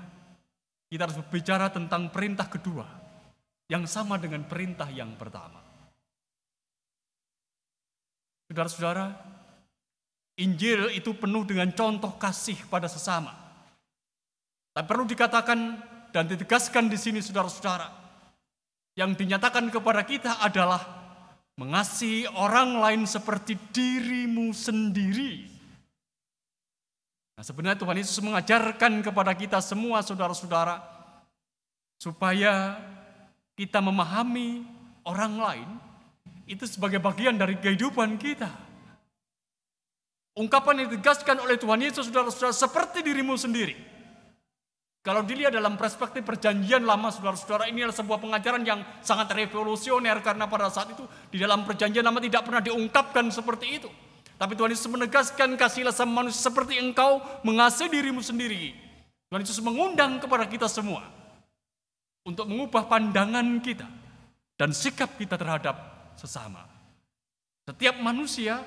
kita 0.87 1.11
harus 1.11 1.19
berbicara 1.27 1.67
tentang 1.69 2.07
perintah 2.07 2.47
kedua 2.47 2.98
yang 3.69 3.85
sama 3.85 4.17
dengan 4.17 4.43
perintah 4.49 4.89
yang 4.89 5.13
pertama. 5.15 5.61
Saudara-saudara, 8.49 9.13
Injil 10.41 10.89
itu 10.97 11.13
penuh 11.13 11.45
dengan 11.45 11.69
contoh 11.77 12.17
kasih 12.17 12.57
pada 12.65 12.89
sesama. 12.89 13.29
Tapi 14.73 14.85
perlu 14.89 15.05
dikatakan 15.05 15.77
dan 16.09 16.25
ditegaskan 16.25 16.89
di 16.89 16.97
sini 16.97 17.21
saudara-saudara, 17.21 17.93
yang 18.97 19.13
dinyatakan 19.13 19.69
kepada 19.69 20.01
kita 20.01 20.41
adalah 20.41 20.81
mengasihi 21.61 22.25
orang 22.25 22.81
lain 22.81 23.03
seperti 23.05 23.53
dirimu 23.69 24.49
sendiri. 24.49 25.45
Nah, 27.37 27.43
sebenarnya 27.45 27.77
Tuhan 27.77 27.99
Yesus 28.01 28.17
mengajarkan 28.19 29.05
kepada 29.05 29.31
kita 29.37 29.61
semua 29.61 30.01
saudara-saudara 30.01 30.81
supaya 31.99 32.79
kita 33.59 33.83
memahami 33.83 34.63
orang 35.03 35.35
lain 35.35 35.69
itu 36.47 36.63
sebagai 36.63 37.03
bagian 37.03 37.35
dari 37.35 37.59
kehidupan 37.59 38.15
kita. 38.15 38.47
Ungkapan 40.39 40.79
yang 40.79 40.87
ditegaskan 40.87 41.43
oleh 41.43 41.59
Tuhan 41.59 41.83
Yesus 41.83 42.07
saudara-saudara 42.07 42.55
seperti 42.55 43.03
dirimu 43.03 43.35
sendiri. 43.35 43.75
Kalau 45.03 45.27
dilihat 45.27 45.51
dalam 45.51 45.75
perspektif 45.75 46.23
perjanjian 46.23 46.87
lama 46.87 47.11
saudara-saudara 47.11 47.67
ini 47.67 47.83
adalah 47.83 47.99
sebuah 47.99 48.19
pengajaran 48.23 48.63
yang 48.63 48.79
sangat 49.03 49.35
revolusioner 49.35 50.23
karena 50.23 50.47
pada 50.47 50.71
saat 50.71 50.95
itu 50.95 51.03
di 51.27 51.43
dalam 51.43 51.67
perjanjian 51.67 52.07
lama 52.07 52.23
tidak 52.23 52.47
pernah 52.47 52.63
diungkapkan 52.63 53.27
seperti 53.27 53.83
itu. 53.83 53.91
Tapi 54.39 54.55
Tuhan 54.55 54.71
Yesus 54.71 54.87
menegaskan 54.87 55.59
kasihlah 55.59 55.91
sama 55.91 56.23
manusia 56.23 56.47
seperti 56.47 56.79
engkau 56.79 57.19
mengasihi 57.43 57.91
dirimu 57.91 58.23
sendiri. 58.23 58.71
Tuhan 59.27 59.43
Yesus 59.43 59.59
mengundang 59.59 60.23
kepada 60.23 60.47
kita 60.47 60.71
semua 60.71 61.18
untuk 62.29 62.45
mengubah 62.45 62.85
pandangan 62.85 63.57
kita 63.57 63.89
dan 64.53 64.69
sikap 64.69 65.17
kita 65.17 65.33
terhadap 65.33 65.75
sesama. 66.13 66.61
Setiap 67.65 67.97
manusia 67.97 68.61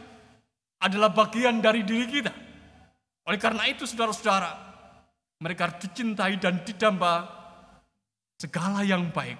adalah 0.83 1.14
bagian 1.14 1.62
dari 1.62 1.87
diri 1.87 2.07
kita. 2.11 2.35
Oleh 3.22 3.38
karena 3.38 3.70
itu 3.70 3.87
saudara-saudara, 3.87 4.51
mereka 5.38 5.79
dicintai 5.79 6.42
dan 6.42 6.66
didamba 6.66 7.31
segala 8.35 8.83
yang 8.83 9.14
baik. 9.14 9.38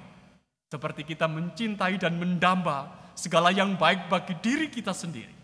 Seperti 0.71 1.03
kita 1.03 1.27
mencintai 1.27 1.99
dan 1.99 2.17
mendamba 2.17 3.11
segala 3.19 3.51
yang 3.51 3.75
baik 3.75 4.07
bagi 4.07 4.39
diri 4.39 4.71
kita 4.71 4.95
sendiri. 4.95 5.35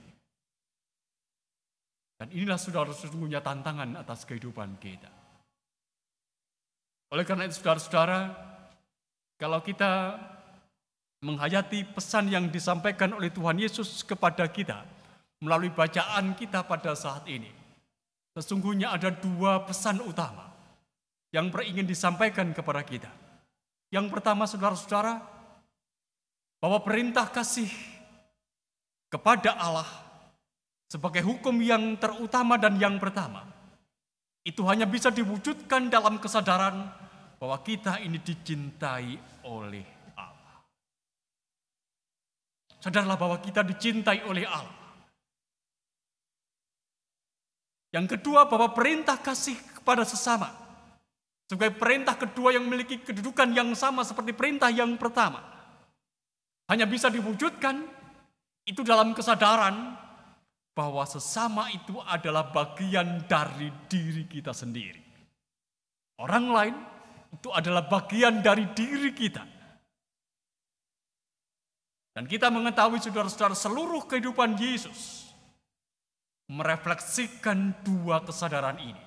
Dan 2.18 2.34
inilah 2.34 2.58
saudara 2.58 2.90
sesungguhnya 2.90 3.42
tantangan 3.42 3.94
atas 3.98 4.26
kehidupan 4.26 4.78
kita. 4.82 5.10
Oleh 7.14 7.22
karena 7.22 7.46
itu 7.46 7.62
saudara-saudara, 7.62 8.47
kalau 9.38 9.62
kita 9.62 10.18
menghayati 11.22 11.86
pesan 11.94 12.30
yang 12.30 12.50
disampaikan 12.50 13.14
oleh 13.14 13.30
Tuhan 13.30 13.58
Yesus 13.58 14.02
kepada 14.02 14.46
kita 14.50 14.82
melalui 15.38 15.70
bacaan 15.70 16.34
kita 16.34 16.66
pada 16.66 16.98
saat 16.98 17.22
ini, 17.30 17.50
sesungguhnya 18.34 18.90
ada 18.90 19.14
dua 19.14 19.62
pesan 19.62 20.02
utama 20.02 20.50
yang 21.30 21.54
ingin 21.54 21.86
disampaikan 21.86 22.50
kepada 22.50 22.82
kita. 22.82 23.10
Yang 23.94 24.10
pertama, 24.10 24.44
saudara-saudara, 24.44 25.22
bahwa 26.58 26.82
perintah 26.82 27.30
kasih 27.30 27.70
kepada 29.08 29.54
Allah 29.54 29.88
sebagai 30.90 31.22
hukum 31.22 31.54
yang 31.62 31.94
terutama 31.96 32.58
dan 32.58 32.74
yang 32.76 32.98
pertama, 32.98 33.46
itu 34.42 34.66
hanya 34.66 34.84
bisa 34.84 35.14
diwujudkan 35.14 35.88
dalam 35.88 36.18
kesadaran 36.18 36.90
bahwa 37.38 37.62
kita 37.62 38.02
ini 38.02 38.18
dicintai 38.18 39.14
oleh 39.46 39.86
Allah. 40.18 40.58
Sadarlah 42.82 43.14
bahwa 43.14 43.38
kita 43.38 43.62
dicintai 43.62 44.26
oleh 44.26 44.44
Allah. 44.44 44.78
Yang 47.94 48.18
kedua, 48.18 48.44
bahwa 48.50 48.74
perintah 48.76 49.16
kasih 49.16 49.56
kepada 49.80 50.04
sesama 50.04 50.52
sebagai 51.48 51.80
perintah 51.80 52.12
kedua 52.12 52.52
yang 52.52 52.68
memiliki 52.68 53.00
kedudukan 53.00 53.48
yang 53.56 53.72
sama 53.72 54.04
seperti 54.04 54.36
perintah 54.36 54.68
yang 54.68 55.00
pertama. 55.00 55.40
Hanya 56.68 56.84
bisa 56.84 57.08
diwujudkan 57.08 57.80
itu 58.68 58.84
dalam 58.84 59.16
kesadaran 59.16 59.96
bahwa 60.76 61.08
sesama 61.08 61.72
itu 61.72 61.96
adalah 62.04 62.52
bagian 62.52 63.24
dari 63.24 63.72
diri 63.88 64.28
kita 64.28 64.52
sendiri. 64.52 65.00
Orang 66.20 66.52
lain 66.52 66.76
itu 67.32 67.48
adalah 67.52 67.84
bagian 67.86 68.40
dari 68.40 68.64
diri 68.72 69.12
kita. 69.12 69.44
Dan 72.18 72.26
kita 72.26 72.50
mengetahui 72.50 72.98
saudara-saudara 72.98 73.54
seluruh 73.54 74.02
kehidupan 74.10 74.58
Yesus 74.58 75.30
merefleksikan 76.50 77.78
dua 77.86 78.24
kesadaran 78.26 78.74
ini. 78.80 79.04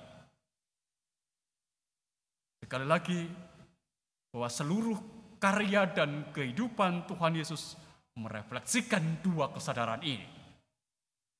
Sekali 2.62 2.86
lagi, 2.88 3.20
bahwa 4.32 4.48
seluruh 4.48 4.96
karya 5.36 5.84
dan 5.92 6.24
kehidupan 6.32 7.04
Tuhan 7.04 7.36
Yesus 7.36 7.76
merefleksikan 8.16 9.20
dua 9.20 9.52
kesadaran 9.52 10.00
ini. 10.00 10.24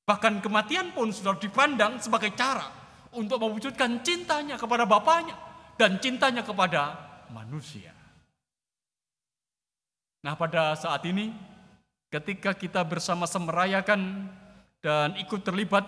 Bahkan 0.04 0.44
kematian 0.44 0.92
pun 0.92 1.08
sudah 1.08 1.38
dipandang 1.40 1.96
sebagai 2.02 2.36
cara 2.36 2.68
untuk 3.16 3.40
mewujudkan 3.40 4.04
cintanya 4.04 4.60
kepada 4.60 4.84
Bapaknya 4.84 5.51
dan 5.82 5.98
cintanya 5.98 6.46
kepada 6.46 6.94
manusia. 7.34 7.90
Nah 10.22 10.38
pada 10.38 10.78
saat 10.78 11.02
ini 11.10 11.34
ketika 12.06 12.54
kita 12.54 12.86
bersama-sama 12.86 13.50
merayakan 13.50 14.30
dan 14.78 15.18
ikut 15.18 15.42
terlibat 15.42 15.82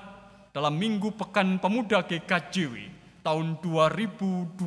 dalam 0.51 0.75
Minggu 0.75 1.15
Pekan 1.15 1.63
Pemuda 1.63 2.03
GKJW 2.03 2.91
tahun 3.23 3.63
2020 3.63 4.59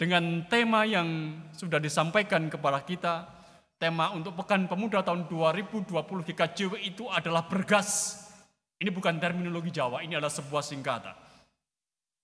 dengan 0.00 0.24
tema 0.48 0.88
yang 0.88 1.36
sudah 1.52 1.76
disampaikan 1.76 2.48
kepada 2.48 2.80
kita 2.80 3.28
Tema 3.76 4.12
untuk 4.12 4.36
Pekan 4.36 4.68
Pemuda 4.68 5.00
tahun 5.00 5.24
2020 5.28 5.88
GKJW 6.32 6.72
itu 6.84 7.08
adalah 7.08 7.48
bergas. 7.48 8.20
Ini 8.76 8.92
bukan 8.92 9.16
terminologi 9.16 9.72
Jawa, 9.72 10.04
ini 10.04 10.16
adalah 10.20 10.32
sebuah 10.32 10.60
singkatan. 10.60 11.16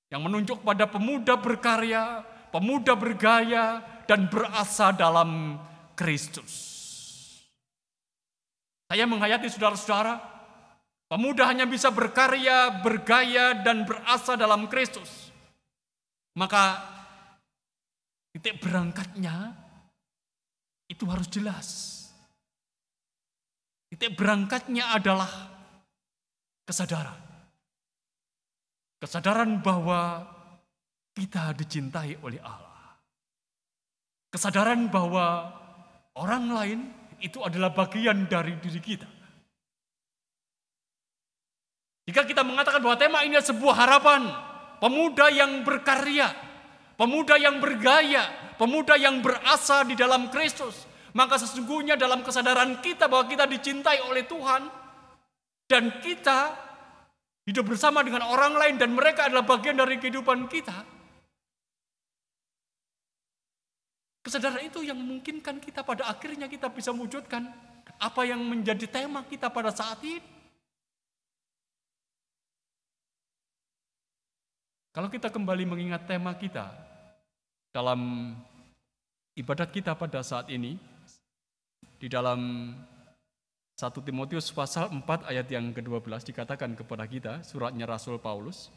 Yang 0.07 0.23
menunjuk 0.23 0.59
pada 0.63 0.87
pemuda 0.87 1.35
berkarya, 1.35 2.23
pemuda 2.55 2.95
bergaya, 2.95 3.83
dan 4.07 4.31
berasa 4.31 4.95
dalam 4.95 5.59
Kristus. 5.99 6.55
Saya 8.87 9.03
menghayati 9.03 9.51
saudara-saudara, 9.51 10.23
pemuda 11.11 11.51
hanya 11.51 11.67
bisa 11.67 11.91
berkarya, 11.91 12.87
bergaya, 12.87 13.59
dan 13.67 13.83
berasa 13.83 14.39
dalam 14.39 14.71
Kristus. 14.71 15.35
Maka 16.39 16.79
titik 18.31 18.63
berangkatnya 18.63 19.59
itu 20.87 21.03
harus 21.11 21.27
jelas. 21.27 21.67
Titik 23.91 24.15
berangkatnya 24.15 24.95
adalah 24.95 25.31
kesadaran. 26.63 27.26
Kesadaran 29.07 29.63
bahwa 29.63 30.27
kita 31.15 31.55
dicintai 31.55 32.19
oleh 32.27 32.43
Allah. 32.43 32.99
Kesadaran 34.35 34.91
bahwa 34.91 35.47
orang 36.19 36.51
lain 36.51 36.81
itu 37.23 37.39
adalah 37.39 37.71
bagian 37.71 38.27
dari 38.27 38.59
diri 38.59 38.83
kita. 38.83 39.07
Jika 42.11 42.27
kita 42.27 42.43
mengatakan 42.43 42.83
bahwa 42.83 42.99
tema 42.99 43.23
ini 43.23 43.39
adalah 43.39 43.47
sebuah 43.47 43.75
harapan, 43.79 44.23
pemuda 44.83 45.31
yang 45.31 45.63
berkarya, 45.63 46.27
pemuda 46.99 47.39
yang 47.39 47.63
bergaya, 47.63 48.27
pemuda 48.59 48.99
yang 48.99 49.23
berasa 49.23 49.87
di 49.87 49.95
dalam 49.95 50.35
Kristus, 50.35 50.83
maka 51.15 51.39
sesungguhnya 51.39 51.95
dalam 51.95 52.27
kesadaran 52.27 52.83
kita 52.83 53.07
bahwa 53.07 53.31
kita 53.31 53.47
dicintai 53.47 54.03
oleh 54.03 54.27
Tuhan 54.27 54.67
dan 55.71 56.03
kita 56.03 56.66
hidup 57.47 57.65
bersama 57.73 58.03
dengan 58.03 58.27
orang 58.27 58.59
lain 58.59 58.75
dan 58.77 58.91
mereka 58.91 59.31
adalah 59.31 59.47
bagian 59.47 59.79
dari 59.79 59.97
kehidupan 60.03 60.51
kita. 60.51 60.83
Kesadaran 64.27 64.67
itu 64.67 64.83
yang 64.83 64.99
memungkinkan 64.99 65.63
kita 65.63 65.87
pada 65.87 66.11
akhirnya 66.11 66.51
kita 66.51 66.67
bisa 66.75 66.91
mewujudkan 66.91 67.47
apa 68.03 68.23
yang 68.27 68.43
menjadi 68.43 68.91
tema 68.91 69.23
kita 69.23 69.47
pada 69.47 69.71
saat 69.71 70.03
ini. 70.03 70.19
Kalau 74.91 75.07
kita 75.07 75.31
kembali 75.31 75.63
mengingat 75.69 76.09
tema 76.11 76.35
kita, 76.35 76.73
dalam 77.71 78.33
ibadat 79.37 79.69
kita 79.69 79.93
pada 79.93 80.25
saat 80.25 80.49
ini 80.49 80.81
di 82.01 82.09
dalam 82.09 82.73
1 83.77 83.93
Timotius 84.09 84.49
pasal 84.57 84.89
4 84.89 85.29
ayat 85.29 85.53
yang 85.53 85.69
ke-12 85.77 86.33
dikatakan 86.33 86.73
kepada 86.73 87.05
kita 87.05 87.45
suratnya 87.45 87.85
Rasul 87.85 88.17
Paulus 88.17 88.73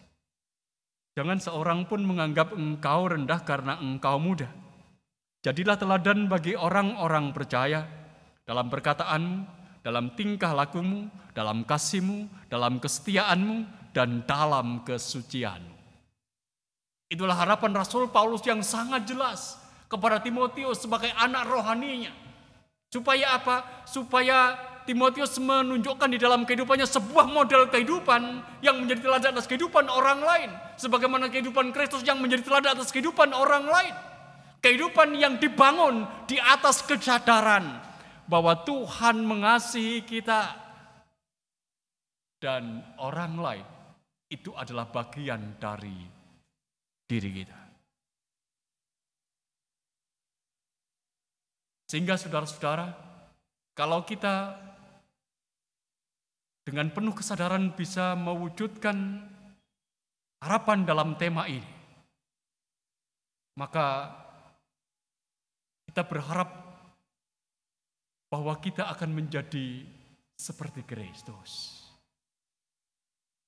Jangan 1.15 1.39
seorang 1.39 1.87
pun 1.87 2.03
menganggap 2.03 2.51
engkau 2.51 3.07
rendah 3.07 3.43
karena 3.47 3.75
engkau 3.79 4.19
muda. 4.19 4.47
Jadilah 5.43 5.79
teladan 5.79 6.27
bagi 6.27 6.55
orang-orang 6.55 7.31
percaya 7.31 7.83
dalam 8.43 8.67
perkataan, 8.67 9.47
dalam 9.83 10.15
tingkah 10.19 10.51
lakumu, 10.51 11.07
dalam 11.31 11.63
kasihmu, 11.63 12.27
dalam 12.51 12.79
kesetiaanmu, 12.79 13.67
dan 13.95 14.23
dalam 14.27 14.83
kesucianmu. 14.87 15.75
Itulah 17.09 17.35
harapan 17.39 17.73
Rasul 17.73 18.07
Paulus 18.11 18.45
yang 18.45 18.61
sangat 18.61 19.07
jelas 19.09 19.57
kepada 19.89 20.21
Timotius 20.21 20.85
sebagai 20.85 21.09
anak 21.17 21.49
rohaninya. 21.49 22.13
Supaya 22.93 23.37
apa? 23.37 23.85
Supaya 23.89 24.68
Timotius 24.89 25.37
menunjukkan 25.37 26.09
di 26.09 26.17
dalam 26.17 26.49
kehidupannya 26.49 26.89
sebuah 26.89 27.29
model 27.29 27.69
kehidupan 27.69 28.41
yang 28.65 28.81
menjadi 28.81 29.05
teladan 29.05 29.37
atas 29.37 29.45
kehidupan 29.45 29.85
orang 29.85 30.17
lain. 30.17 30.49
Sebagaimana 30.81 31.29
kehidupan 31.29 31.69
Kristus 31.69 32.01
yang 32.01 32.17
menjadi 32.17 32.41
teladan 32.41 32.73
atas 32.73 32.89
kehidupan 32.89 33.29
orang 33.29 33.69
lain. 33.69 33.93
Kehidupan 34.65 35.13
yang 35.13 35.37
dibangun 35.37 36.09
di 36.25 36.41
atas 36.41 36.81
kesadaran 36.81 37.69
bahwa 38.25 38.65
Tuhan 38.65 39.21
mengasihi 39.21 40.01
kita. 40.09 40.57
Dan 42.41 42.81
orang 42.97 43.37
lain 43.37 43.67
itu 44.33 44.57
adalah 44.57 44.89
bagian 44.89 45.53
dari 45.61 46.01
diri 47.05 47.29
kita. 47.29 47.59
Sehingga 51.93 52.17
saudara-saudara, 52.17 52.89
kalau 53.77 54.01
kita 54.01 54.68
dengan 56.69 56.93
penuh 56.93 57.17
kesadaran 57.17 57.73
bisa 57.73 58.13
mewujudkan 58.13 59.25
harapan 60.37 60.85
dalam 60.85 61.17
tema 61.17 61.49
ini, 61.49 61.65
maka 63.57 64.13
kita 65.89 66.05
berharap 66.05 66.49
bahwa 68.29 68.53
kita 68.61 68.85
akan 68.85 69.17
menjadi 69.17 69.81
seperti 70.37 70.85
Kristus. 70.85 71.81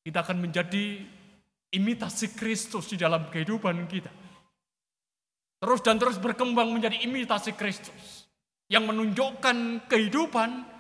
Kita 0.02 0.26
akan 0.26 0.42
menjadi 0.42 1.06
imitasi 1.78 2.34
Kristus 2.34 2.90
di 2.90 2.98
dalam 2.98 3.30
kehidupan 3.30 3.86
kita. 3.86 4.10
Terus 5.62 5.86
dan 5.86 6.02
terus 6.02 6.18
berkembang 6.18 6.74
menjadi 6.74 7.06
imitasi 7.06 7.54
Kristus 7.54 8.26
yang 8.66 8.90
menunjukkan 8.90 9.86
kehidupan 9.86 10.71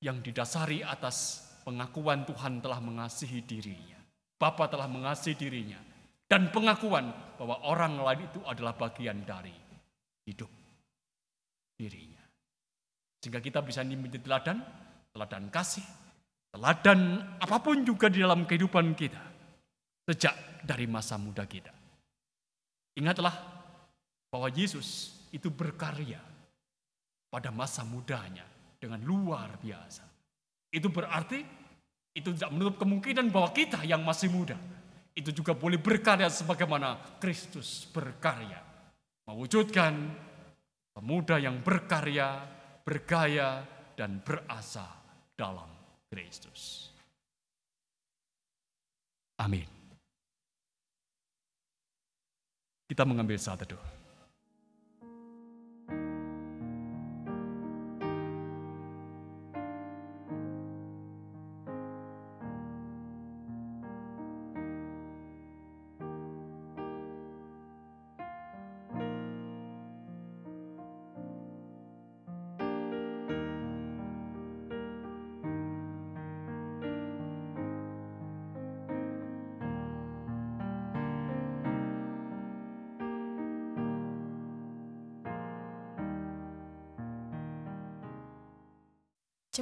yang 0.00 0.24
didasari 0.24 0.80
atas 0.80 1.44
pengakuan 1.64 2.24
Tuhan 2.24 2.64
telah 2.64 2.80
mengasihi 2.80 3.44
dirinya. 3.44 4.00
Bapa 4.40 4.66
telah 4.72 4.88
mengasihi 4.88 5.36
dirinya. 5.36 5.80
Dan 6.24 6.48
pengakuan 6.48 7.36
bahwa 7.36 7.60
orang 7.66 8.00
lain 8.00 8.22
itu 8.32 8.40
adalah 8.46 8.72
bagian 8.72 9.20
dari 9.26 9.52
hidup 10.24 10.48
dirinya. 11.76 12.22
Sehingga 13.20 13.44
kita 13.44 13.60
bisa 13.60 13.84
menjadi 13.84 14.24
teladan, 14.24 14.62
teladan 15.12 15.52
kasih, 15.52 15.84
teladan 16.54 17.20
apa 17.36 17.56
pun 17.60 17.84
juga 17.84 18.08
di 18.08 18.22
dalam 18.24 18.48
kehidupan 18.48 18.94
kita 18.96 19.20
sejak 20.08 20.64
dari 20.64 20.86
masa 20.88 21.20
muda 21.20 21.44
kita. 21.44 21.74
Ingatlah 22.96 23.34
bahwa 24.30 24.48
Yesus 24.48 25.18
itu 25.34 25.50
berkarya 25.50 26.22
pada 27.30 27.50
masa 27.50 27.82
mudanya 27.82 28.46
dengan 28.80 29.04
luar 29.04 29.60
biasa. 29.60 30.08
Itu 30.72 30.88
berarti 30.88 31.44
itu 32.16 32.34
tidak 32.34 32.50
menutup 32.50 32.76
kemungkinan 32.80 33.28
bahwa 33.30 33.52
kita 33.54 33.84
yang 33.86 34.02
masih 34.02 34.32
muda 34.32 34.58
itu 35.14 35.30
juga 35.30 35.52
boleh 35.52 35.76
berkarya 35.76 36.32
sebagaimana 36.32 37.20
Kristus 37.20 37.84
berkarya. 37.92 38.58
Mewujudkan 39.28 39.94
pemuda 40.96 41.36
yang 41.38 41.60
berkarya, 41.60 42.40
bergaya, 42.82 43.62
dan 43.94 44.24
berasa 44.24 44.88
dalam 45.36 45.68
Kristus. 46.08 46.88
Amin. 49.36 49.68
Kita 52.88 53.04
mengambil 53.04 53.36
saat 53.38 53.60
teduh. 53.62 53.99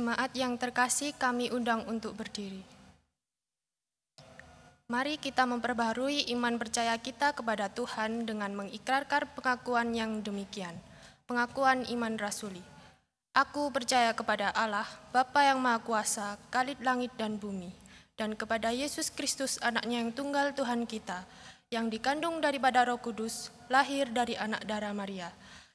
Jemaat 0.09 0.32
yang 0.40 0.56
terkasih 0.56 1.12
kami 1.20 1.52
undang 1.52 1.84
untuk 1.84 2.16
berdiri. 2.16 2.64
Mari 4.88 5.20
kita 5.20 5.44
memperbaharui 5.44 6.32
iman 6.32 6.56
percaya 6.56 6.96
kita 6.96 7.36
kepada 7.36 7.68
Tuhan 7.68 8.24
dengan 8.24 8.56
mengikrarkan 8.56 9.28
pengakuan 9.36 9.92
yang 9.92 10.24
demikian. 10.24 10.72
Pengakuan 11.28 11.84
iman 11.92 12.16
rasuli. 12.16 12.64
Aku 13.36 13.68
percaya 13.68 14.16
kepada 14.16 14.48
Allah, 14.56 14.88
Bapa 15.12 15.44
yang 15.44 15.61
Maha 15.61 15.84
Kuasa, 15.84 16.40
Khalid 16.48 16.80
langit 16.80 17.12
dan 17.20 17.36
bumi, 17.36 17.68
dan 18.16 18.32
kepada 18.32 18.72
Yesus 18.72 19.12
Kristus 19.12 19.61
anaknya 19.61 20.00
yang 20.00 20.16
tunggal 20.16 20.56
Tuhan 20.56 20.88
kita, 20.88 21.28
yang 21.68 21.92
dikandung 21.92 22.40
daripada 22.40 22.80
roh 22.88 22.96
kudus, 22.96 23.52
lahir 23.68 24.09
dari 24.09 24.40
anak 24.40 24.64
darah 24.64 24.96
Maria, 24.96 25.28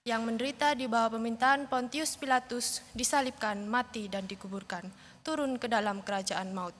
yang 0.04 0.28
menderita 0.28 0.76
di 0.76 0.84
bawah 0.84 1.16
pemerintahan 1.16 1.64
Pontius 1.72 2.20
Pilatus, 2.20 2.84
disalibkan, 2.92 3.56
mati, 3.64 4.12
dan 4.12 4.28
dikuburkan, 4.28 4.84
turun 5.24 5.56
ke 5.56 5.72
dalam 5.72 6.04
kerajaan 6.04 6.52
maut. 6.52 6.76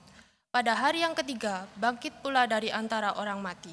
Pada 0.52 0.76
hari 0.76 1.00
yang 1.00 1.16
ketiga, 1.16 1.64
bangkit 1.80 2.20
pula 2.20 2.44
dari 2.44 2.68
antara 2.68 3.16
orang 3.16 3.40
mati, 3.40 3.72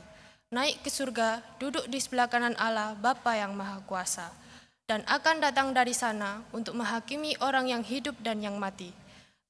naik 0.55 0.79
ke 0.79 0.87
surga, 0.87 1.43
duduk 1.59 1.83
di 1.91 1.99
sebelah 1.99 2.31
kanan 2.31 2.55
Allah, 2.55 2.95
Bapa 2.95 3.35
yang 3.35 3.51
Maha 3.51 3.83
Kuasa, 3.83 4.31
dan 4.87 5.03
akan 5.03 5.43
datang 5.43 5.75
dari 5.75 5.91
sana 5.91 6.47
untuk 6.55 6.79
menghakimi 6.79 7.35
orang 7.43 7.67
yang 7.67 7.83
hidup 7.83 8.15
dan 8.23 8.39
yang 8.39 8.55
mati. 8.55 8.95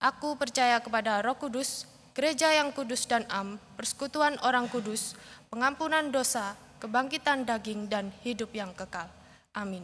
Aku 0.02 0.34
percaya 0.34 0.82
kepada 0.82 1.22
Roh 1.22 1.38
Kudus, 1.38 1.86
gereja 2.18 2.49
yang 2.49 2.74
kudus 2.74 3.06
dan 3.06 3.22
am, 3.30 3.62
persekutuan 3.78 4.34
orang 4.41 4.66
kudus, 4.66 5.14
pengampunan 5.54 6.10
dosa, 6.10 6.58
kebangkitan 6.82 7.45
daging, 7.45 7.86
dan 7.86 8.10
hidup 8.26 8.49
yang 8.49 8.74
kekal. 8.74 9.20
Amin. 9.52 9.84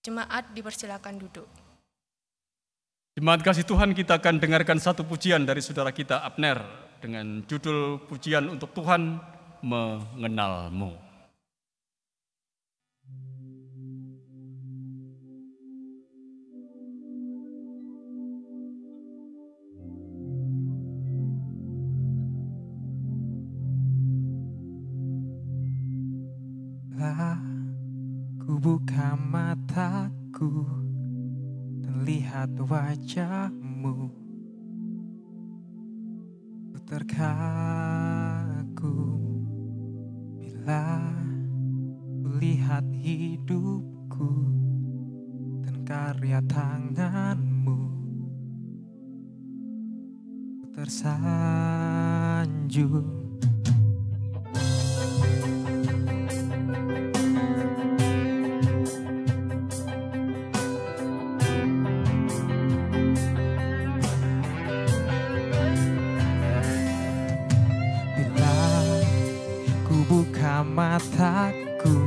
Jemaat 0.00 0.54
dipersilakan 0.56 1.20
duduk. 1.20 1.48
Jemaat 3.16 3.40
kasih 3.40 3.64
Tuhan 3.64 3.96
kita 3.96 4.20
akan 4.20 4.36
dengarkan 4.36 4.76
satu 4.76 5.00
pujian 5.04 5.44
dari 5.44 5.64
saudara 5.64 5.88
kita 5.88 6.20
Abner 6.20 6.60
dengan 7.00 7.40
judul 7.48 8.00
pujian 8.04 8.44
untuk 8.48 8.76
Tuhan 8.76 9.20
mengenalmu. 9.64 11.05
Buka 28.66 29.14
mataku 29.14 30.66
dan 31.86 32.02
lihat 32.02 32.50
wajahmu. 32.58 34.10
Ku 36.74 36.78
terkagum 36.82 38.02
bila 40.42 40.98
ku 42.26 42.42
lihat 42.42 42.82
hidupku 42.90 44.34
dan 45.62 45.86
karya 45.86 46.42
tanganmu. 46.50 47.78
Ku 50.58 50.66
tersanjung 50.74 51.86
mataku 70.76 72.04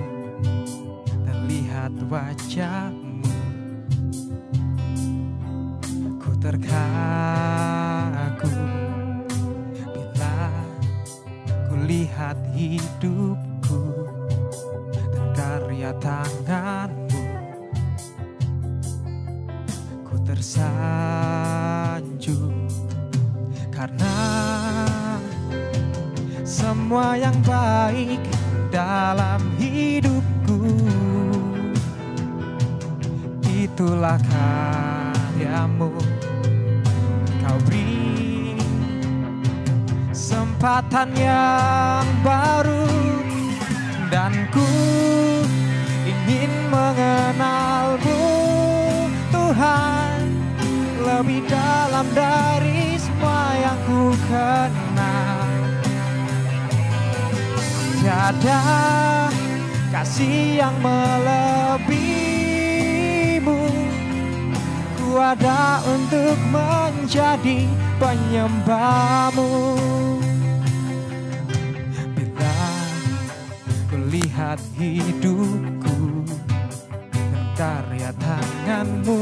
dan 1.25 1.49
lihat 1.49 1.89
wajahmu. 2.05 3.25
Ku 6.21 6.37
terkagum 6.37 6.77
bila 9.89 10.53
ku 11.65 11.81
lihat 11.89 12.37
hidupku 12.53 14.05
dan 14.93 15.33
karya 15.33 15.89
tanganmu. 15.97 17.25
Ku 20.05 20.13
tersanjung 20.29 21.49
karena 23.73 24.13
semua 26.45 27.17
yang 27.17 27.33
baik 27.41 28.38
dalam 28.69 29.41
hidupku. 29.57 30.61
Itulah 33.49 34.21
karyamu. 34.29 35.93
Kau 37.43 37.57
beri 37.65 38.57
kesempatan 40.13 41.09
yang 41.17 42.05
baru. 42.21 42.85
Dan 44.09 44.49
ku 44.53 44.65
ingin 46.05 46.49
mengenalmu. 46.73 48.21
Tuhan 49.29 50.21
lebih 51.05 51.45
dalam 51.45 52.05
dari 52.13 52.97
semua 52.97 53.53
yang 53.53 53.79
ku 53.85 54.13
kenal 54.29 54.88
Tiada 58.09 59.29
kasih 59.93 60.65
yang 60.65 60.73
melebihimu. 60.81 61.93
Ku 64.97 65.13
ada 65.21 65.77
untuk 65.85 66.33
menjadi 66.49 67.69
penyembahmu. 68.01 69.77
Bila 72.17 72.57
ku 73.93 74.01
lihat 74.09 74.57
hidupku 74.73 76.25
dan 77.13 77.45
karya 77.53 78.09
tanganmu. 78.17 79.21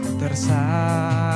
Ku 0.00 0.08
tersanjung 0.16 1.31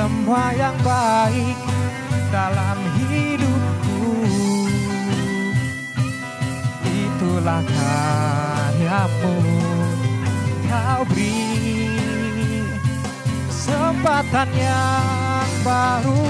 semua 0.00 0.48
yang 0.56 0.72
baik 0.80 1.60
dalam 2.32 2.78
hidupku. 2.96 4.16
Itulah 6.88 7.60
karyamu. 7.68 9.36
Kau 10.64 11.02
beri 11.12 11.92
kesempatan 13.50 14.48
yang 14.56 15.50
baru 15.60 16.24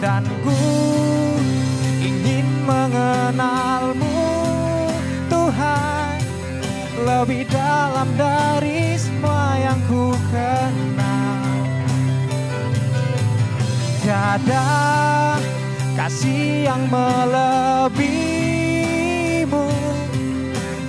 Dan 0.00 0.24
ku 0.40 0.56
ingin 2.00 2.48
mengenalmu. 2.64 4.24
Tuhan 5.28 6.16
lebih 7.04 7.44
dalam 7.52 8.08
dari 8.16 8.67
Tiada 14.28 15.40
kasih 15.96 16.68
yang 16.68 16.84
melebihimu. 16.92 18.12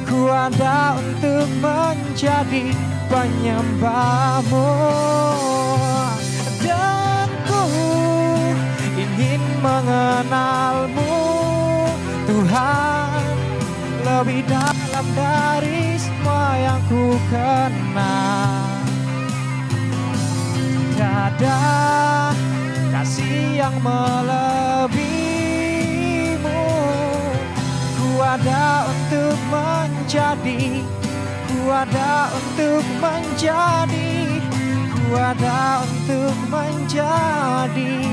Ku 0.03 0.27
ada 0.27 0.99
untuk 0.99 1.47
menjadi 1.63 2.75
penyembahmu. 3.07 4.75
Dan 6.59 7.31
ku 7.47 7.63
ingin 8.99 9.39
mengenalmu. 9.63 11.15
Tuhan 12.27 13.23
lebih 14.03 14.43
dalam 14.51 15.07
dari 15.15 15.95
semua 15.95 16.59
yang 16.59 16.83
ku 16.91 17.15
kenal. 17.31 18.83
Tiada 20.99 21.79
kasih 22.99 23.63
yang 23.63 23.79
melebihimu. 23.79 24.99
Ku 27.95 28.19
ada 28.19 28.91
untuk 28.91 29.39
menjadi 29.47 30.83
Ku 31.47 31.71
ada 31.71 32.27
untuk 32.35 32.83
menjadi 32.99 34.43
Ku 34.91 35.15
ada 35.15 35.87
untuk 35.87 36.35
menjadi. 36.51 38.03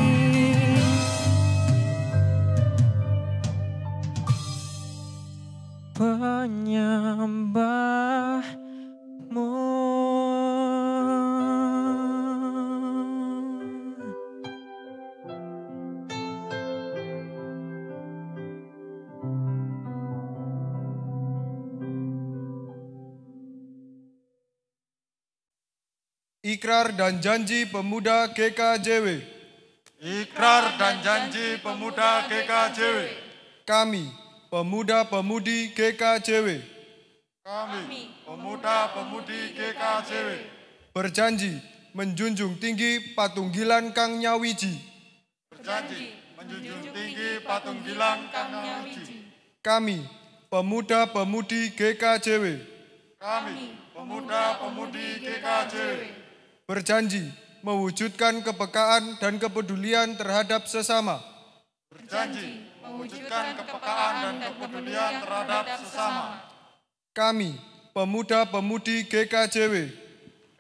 Penyembahmu 5.97 7.57
Ikrar 26.47 26.95
dan 26.95 27.19
janji 27.19 27.67
pemuda 27.67 28.31
GKJW. 28.31 29.19
Ikrar 29.99 30.79
dan 30.79 31.03
janji 31.03 31.59
pemuda 31.59 32.23
GKJW. 32.31 33.11
Kami, 33.67 34.07
pemuda-pemudi 34.47 35.75
GKJW, 35.75 36.63
Kami, 37.43 38.15
pemuda-pemudi 38.23 39.59
GKJW, 39.59 40.29
berjanji 40.95 41.59
menjunjung 41.99 42.55
tinggi 42.63 43.19
patunggilan 43.19 43.91
Kang 43.91 44.23
Nyawiji. 44.23 44.79
berjanji 45.51 46.15
menjunjung 46.39 46.95
tinggi 46.95 47.43
patung 47.43 47.83
gilang 47.83 48.31
Kang 48.31 48.55
Nyawiji. 48.55 49.19
Kami, 49.67 49.99
pemuda-pemudi 50.47 51.75
GKJW, 51.75 52.45
Kami, 53.19 53.75
pemuda-pemudi 53.99 55.07
GKJW, 55.27 56.26
berjanji 56.67 57.31
mewujudkan 57.63 58.43
kepekaan 58.43 59.23
dan 59.23 59.39
kepedulian 59.39 60.19
terhadap 60.19 60.67
sesama. 60.67 61.23
berjanji 61.87 62.67
mewujudkan 62.83 63.55
kepekaan 63.55 64.15
dan 64.19 64.35
kepedulian 64.51 65.13
terhadap 65.23 65.65
sesama. 65.79 66.43
Kami, 67.15 67.55
pemuda-pemudi 67.95 69.07
GKJW, 69.07 69.95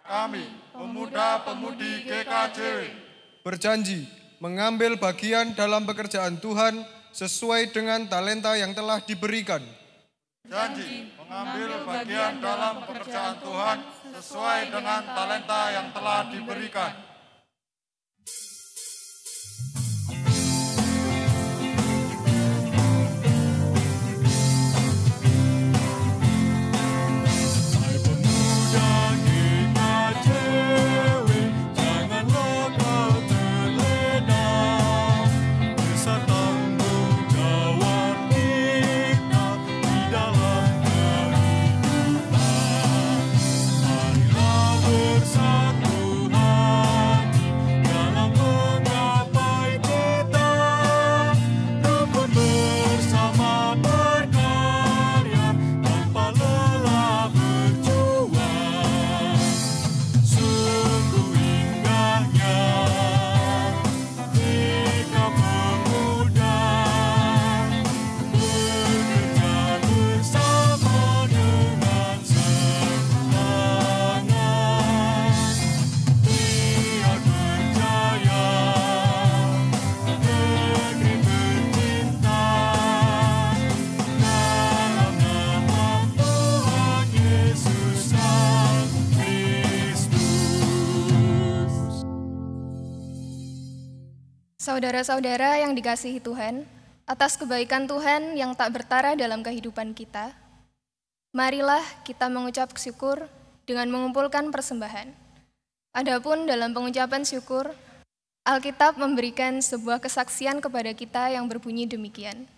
Kami, 0.07 0.47
pemuda-pemudi 0.71 2.07
GKJW, 2.07 2.79
berjanji 3.43 4.07
mengambil 4.39 4.95
bagian 4.95 5.59
dalam 5.59 5.91
pekerjaan 5.91 6.39
Tuhan 6.39 6.87
sesuai 7.11 7.75
dengan 7.75 8.07
talenta 8.07 8.55
yang 8.55 8.71
telah 8.79 9.03
diberikan. 9.03 9.61
janji 10.47 11.11
mengambil 11.19 11.83
bagian 11.83 12.39
dalam 12.39 12.87
pekerjaan 12.87 13.35
Tuhan 13.43 13.79
sesuai 14.17 14.73
dengan 14.73 15.05
talenta 15.12 15.62
yang 15.77 15.93
telah 15.93 16.25
diberikan. 16.33 17.17
Saudara-saudara 94.67 95.62
yang 95.62 95.79
dikasihi 95.79 96.19
Tuhan, 96.19 96.67
atas 97.07 97.39
kebaikan 97.39 97.87
Tuhan 97.87 98.35
yang 98.35 98.51
tak 98.59 98.75
bertara 98.75 99.14
dalam 99.14 99.39
kehidupan 99.39 99.95
kita, 99.95 100.35
marilah 101.31 101.87
kita 102.03 102.27
mengucap 102.27 102.75
syukur 102.75 103.31
dengan 103.62 103.87
mengumpulkan 103.95 104.51
persembahan. 104.51 105.14
Adapun 105.95 106.51
dalam 106.51 106.75
pengucapan 106.75 107.23
syukur, 107.23 107.71
Alkitab 108.43 108.99
memberikan 108.99 109.62
sebuah 109.62 110.03
kesaksian 110.03 110.59
kepada 110.59 110.91
kita 110.99 111.31
yang 111.31 111.47
berbunyi 111.47 111.87
demikian. 111.87 112.51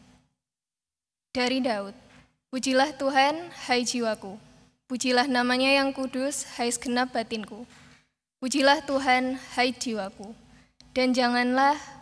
Dari 1.37 1.61
Daud, 1.61 1.93
Pujilah 2.49 2.97
Tuhan, 2.97 3.53
hai 3.69 3.85
jiwaku. 3.85 4.41
Pujilah 4.89 5.29
namanya 5.29 5.77
yang 5.77 5.93
kudus, 5.93 6.49
hai 6.57 6.73
segenap 6.73 7.13
batinku. 7.13 7.69
Pujilah 8.41 8.81
Tuhan, 8.89 9.37
hai 9.61 9.77
jiwaku. 9.77 10.33
Dan 10.97 11.13
janganlah 11.13 11.98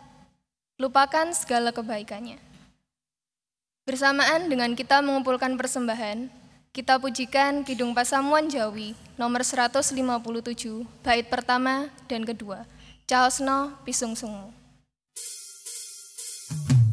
lupakan 0.77 1.33
segala 1.33 1.73
kebaikannya. 1.73 2.37
Bersamaan 3.89 4.45
dengan 4.45 4.77
kita 4.77 5.01
mengumpulkan 5.01 5.57
persembahan, 5.57 6.29
kita 6.69 7.01
pujikan 7.01 7.65
Kidung 7.65 7.97
Pasamuan 7.97 8.45
Jawi 8.45 8.93
nomor 9.17 9.41
157, 9.41 9.97
bait 11.01 11.25
pertama 11.25 11.89
dan 12.05 12.21
kedua. 12.21 12.69
Caosno 13.09 13.73
Pisung 13.81 14.13
Sungu. 14.13 14.53
Caosno 16.53 16.86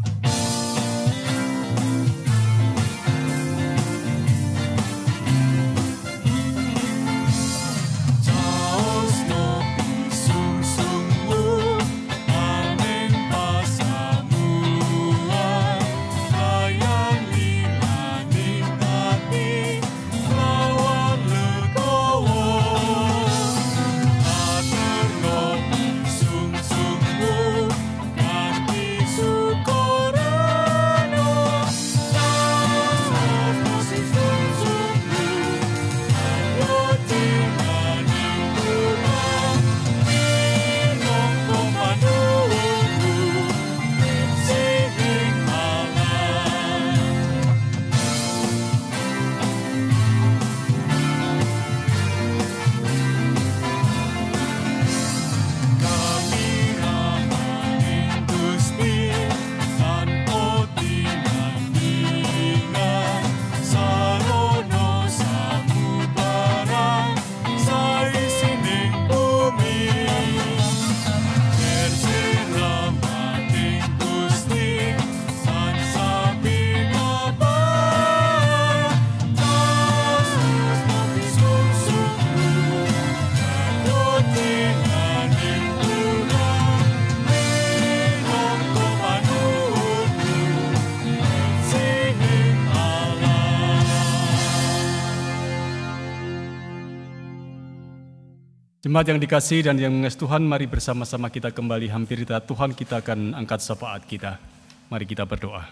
Jemaat 98.94 99.10
yang 99.10 99.18
dikasih 99.26 99.66
dan 99.66 99.74
yang 99.74 99.90
mengasihi 99.90 100.22
Tuhan, 100.22 100.46
mari 100.46 100.70
bersama-sama 100.70 101.26
kita 101.26 101.50
kembali 101.50 101.90
hampir 101.90 102.22
kita 102.22 102.38
Tuhan, 102.46 102.78
kita 102.78 103.02
akan 103.02 103.34
angkat 103.34 103.58
syafaat 103.58 104.06
kita. 104.06 104.38
Mari 104.86 105.02
kita 105.02 105.26
berdoa. 105.26 105.66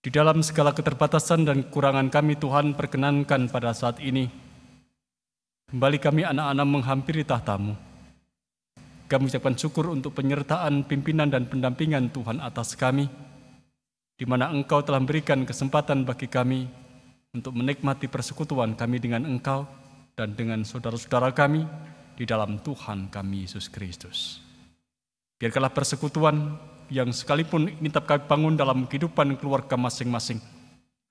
Di 0.00 0.08
dalam 0.08 0.40
segala 0.40 0.72
keterbatasan 0.72 1.44
dan 1.44 1.68
kekurangan 1.68 2.08
kami 2.08 2.40
Tuhan 2.40 2.72
perkenankan 2.72 3.52
pada 3.52 3.76
saat 3.76 4.00
ini. 4.00 4.32
Kembali 5.68 6.00
kami 6.00 6.24
anak-anak 6.24 6.64
menghampiri 6.64 7.28
tahtamu. 7.28 7.76
Kami 9.04 9.22
ucapkan 9.28 9.52
syukur 9.52 9.92
untuk 9.92 10.16
penyertaan 10.16 10.88
pimpinan 10.88 11.28
dan 11.28 11.44
pendampingan 11.44 12.08
Tuhan 12.08 12.40
atas 12.40 12.72
kami. 12.72 13.23
Di 14.14 14.24
mana 14.24 14.46
Engkau 14.54 14.78
telah 14.86 15.02
memberikan 15.02 15.42
kesempatan 15.42 16.06
bagi 16.06 16.30
kami 16.30 16.70
untuk 17.34 17.50
menikmati 17.50 18.06
persekutuan 18.06 18.78
kami 18.78 19.02
dengan 19.02 19.26
Engkau 19.26 19.66
dan 20.14 20.38
dengan 20.38 20.62
saudara-saudara 20.62 21.34
kami 21.34 21.66
di 22.14 22.22
dalam 22.22 22.62
Tuhan 22.62 23.10
kami 23.10 23.42
Yesus 23.42 23.66
Kristus. 23.66 24.38
Biarkanlah 25.42 25.74
persekutuan 25.74 26.54
yang 26.94 27.10
sekalipun 27.10 27.66
ini 27.74 27.90
tetap 27.90 28.06
kami 28.06 28.22
bangun 28.30 28.54
dalam 28.54 28.86
kehidupan 28.86 29.34
keluarga 29.42 29.74
masing-masing 29.74 30.38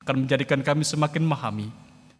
akan 0.03 0.27
menjadikan 0.27 0.63
kami 0.63 0.83
semakin 0.87 1.23
memahami 1.23 1.67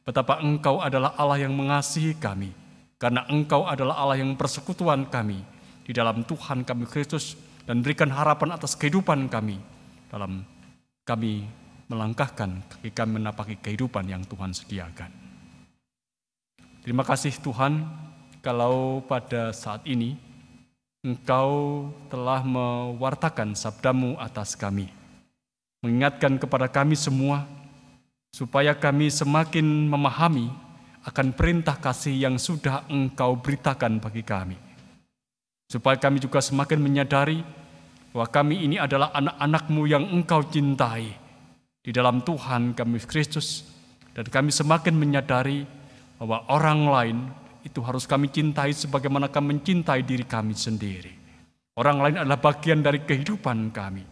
betapa 0.04 0.40
Engkau 0.44 0.84
adalah 0.84 1.16
Allah 1.16 1.48
yang 1.48 1.56
mengasihi 1.56 2.16
kami 2.20 2.52
karena 3.00 3.24
Engkau 3.32 3.68
adalah 3.68 4.00
Allah 4.00 4.20
yang 4.20 4.36
persekutuan 4.36 5.08
kami 5.08 5.44
di 5.84 5.92
dalam 5.92 6.24
Tuhan 6.24 6.68
kami 6.68 6.88
Kristus 6.88 7.36
dan 7.64 7.80
berikan 7.80 8.12
harapan 8.12 8.56
atas 8.56 8.76
kehidupan 8.76 9.32
kami 9.32 9.60
dalam 10.12 10.44
kami 11.04 11.44
melangkahkan 11.92 12.64
kaki 12.72 12.90
kami 12.96 13.20
menapaki 13.20 13.56
kehidupan 13.60 14.08
yang 14.08 14.24
Tuhan 14.24 14.56
sediakan. 14.56 15.12
Terima 16.84 17.04
kasih 17.04 17.36
Tuhan 17.40 17.84
kalau 18.44 19.04
pada 19.08 19.52
saat 19.56 19.84
ini 19.88 20.20
Engkau 21.04 21.92
telah 22.08 22.40
mewartakan 22.48 23.60
sabdamu 23.60 24.16
atas 24.16 24.56
kami. 24.56 24.88
Mengingatkan 25.84 26.40
kepada 26.40 26.72
kami 26.72 26.96
semua, 26.96 27.44
supaya 28.32 28.72
kami 28.72 29.12
semakin 29.12 29.92
memahami 29.92 30.48
akan 31.04 31.36
perintah 31.36 31.76
kasih 31.76 32.16
yang 32.16 32.40
sudah 32.40 32.88
Engkau 32.88 33.36
beritakan 33.36 34.00
bagi 34.00 34.24
kami. 34.24 34.56
Supaya 35.68 36.00
kami 36.00 36.24
juga 36.24 36.40
semakin 36.40 36.80
menyadari 36.80 37.44
bahwa 38.14 38.30
kami 38.30 38.70
ini 38.70 38.78
adalah 38.78 39.10
anak-anakmu 39.18 39.82
yang 39.90 40.06
Engkau 40.14 40.46
cintai 40.46 41.10
di 41.82 41.90
dalam 41.90 42.22
Tuhan 42.22 42.78
kami 42.78 43.02
Kristus. 43.04 43.66
Dan 44.14 44.30
kami 44.30 44.54
semakin 44.54 44.94
menyadari 44.94 45.66
bahwa 46.22 46.46
orang 46.54 46.80
lain 46.86 47.18
itu 47.66 47.82
harus 47.82 48.06
kami 48.06 48.30
cintai 48.30 48.70
sebagaimana 48.70 49.34
kami 49.34 49.58
mencintai 49.58 50.06
diri 50.06 50.22
kami 50.30 50.54
sendiri. 50.54 51.10
Orang 51.74 51.98
lain 52.06 52.22
adalah 52.22 52.38
bagian 52.38 52.86
dari 52.86 53.02
kehidupan 53.02 53.74
kami. 53.74 54.06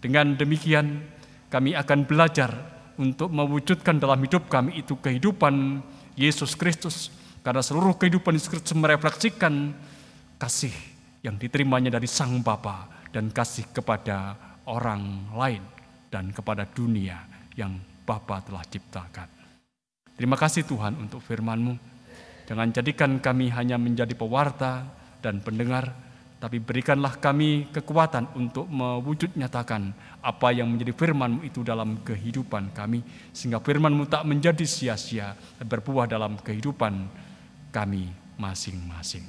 Dengan 0.00 0.32
demikian, 0.32 1.04
kami 1.52 1.76
akan 1.76 2.08
belajar 2.08 2.48
untuk 2.96 3.28
mewujudkan 3.28 4.00
dalam 4.00 4.24
hidup 4.24 4.48
kami 4.48 4.80
itu 4.80 4.96
kehidupan 4.96 5.84
Yesus 6.16 6.56
Kristus. 6.56 7.12
Karena 7.44 7.60
seluruh 7.60 8.00
kehidupan 8.00 8.32
Yesus 8.32 8.48
Kristus 8.48 8.72
merefleksikan 8.72 9.76
kasih 10.40 10.72
yang 11.20 11.36
diterimanya 11.36 11.92
dari 11.92 12.08
Sang 12.08 12.40
Bapa 12.40 12.93
dan 13.14 13.30
kasih 13.30 13.70
kepada 13.70 14.34
orang 14.66 15.30
lain 15.30 15.62
dan 16.10 16.34
kepada 16.34 16.66
dunia 16.66 17.22
yang 17.54 17.78
Bapa 18.02 18.42
telah 18.42 18.66
ciptakan. 18.66 19.30
Terima 20.18 20.34
kasih 20.34 20.66
Tuhan 20.66 20.98
untuk 20.98 21.22
firman-Mu. 21.22 21.78
Jangan 22.50 22.74
jadikan 22.74 23.22
kami 23.22 23.48
hanya 23.54 23.78
menjadi 23.80 24.12
pewarta 24.12 24.84
dan 25.24 25.40
pendengar, 25.40 25.94
tapi 26.36 26.60
berikanlah 26.60 27.16
kami 27.16 27.72
kekuatan 27.72 28.36
untuk 28.36 28.68
mewujud 28.68 29.32
nyatakan 29.32 29.96
apa 30.20 30.52
yang 30.52 30.68
menjadi 30.68 30.92
firman 30.92 31.40
itu 31.40 31.64
dalam 31.64 32.04
kehidupan 32.04 32.76
kami, 32.76 33.00
sehingga 33.32 33.64
firman-Mu 33.64 34.04
tak 34.10 34.28
menjadi 34.28 34.66
sia-sia 34.68 35.32
dan 35.56 35.66
berbuah 35.70 36.04
dalam 36.04 36.36
kehidupan 36.36 37.08
kami 37.72 38.12
masing-masing. 38.36 39.24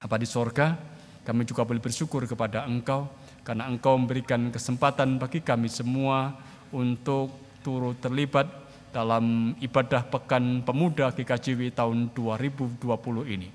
Apa 0.00 0.16
di 0.16 0.24
sorga, 0.24 0.80
kami 1.26 1.44
juga 1.44 1.64
boleh 1.68 1.82
bersyukur 1.82 2.24
kepada 2.24 2.64
Engkau, 2.64 3.08
karena 3.44 3.68
Engkau 3.68 3.96
memberikan 3.96 4.48
kesempatan 4.52 5.20
bagi 5.20 5.40
kami 5.44 5.68
semua 5.68 6.34
untuk 6.72 7.32
turut 7.60 7.98
terlibat 8.00 8.48
dalam 8.90 9.54
ibadah 9.62 10.02
Pekan 10.06 10.66
Pemuda 10.66 11.14
GKJW 11.14 11.70
tahun 11.70 12.10
2020 12.14 12.82
ini. 13.30 13.48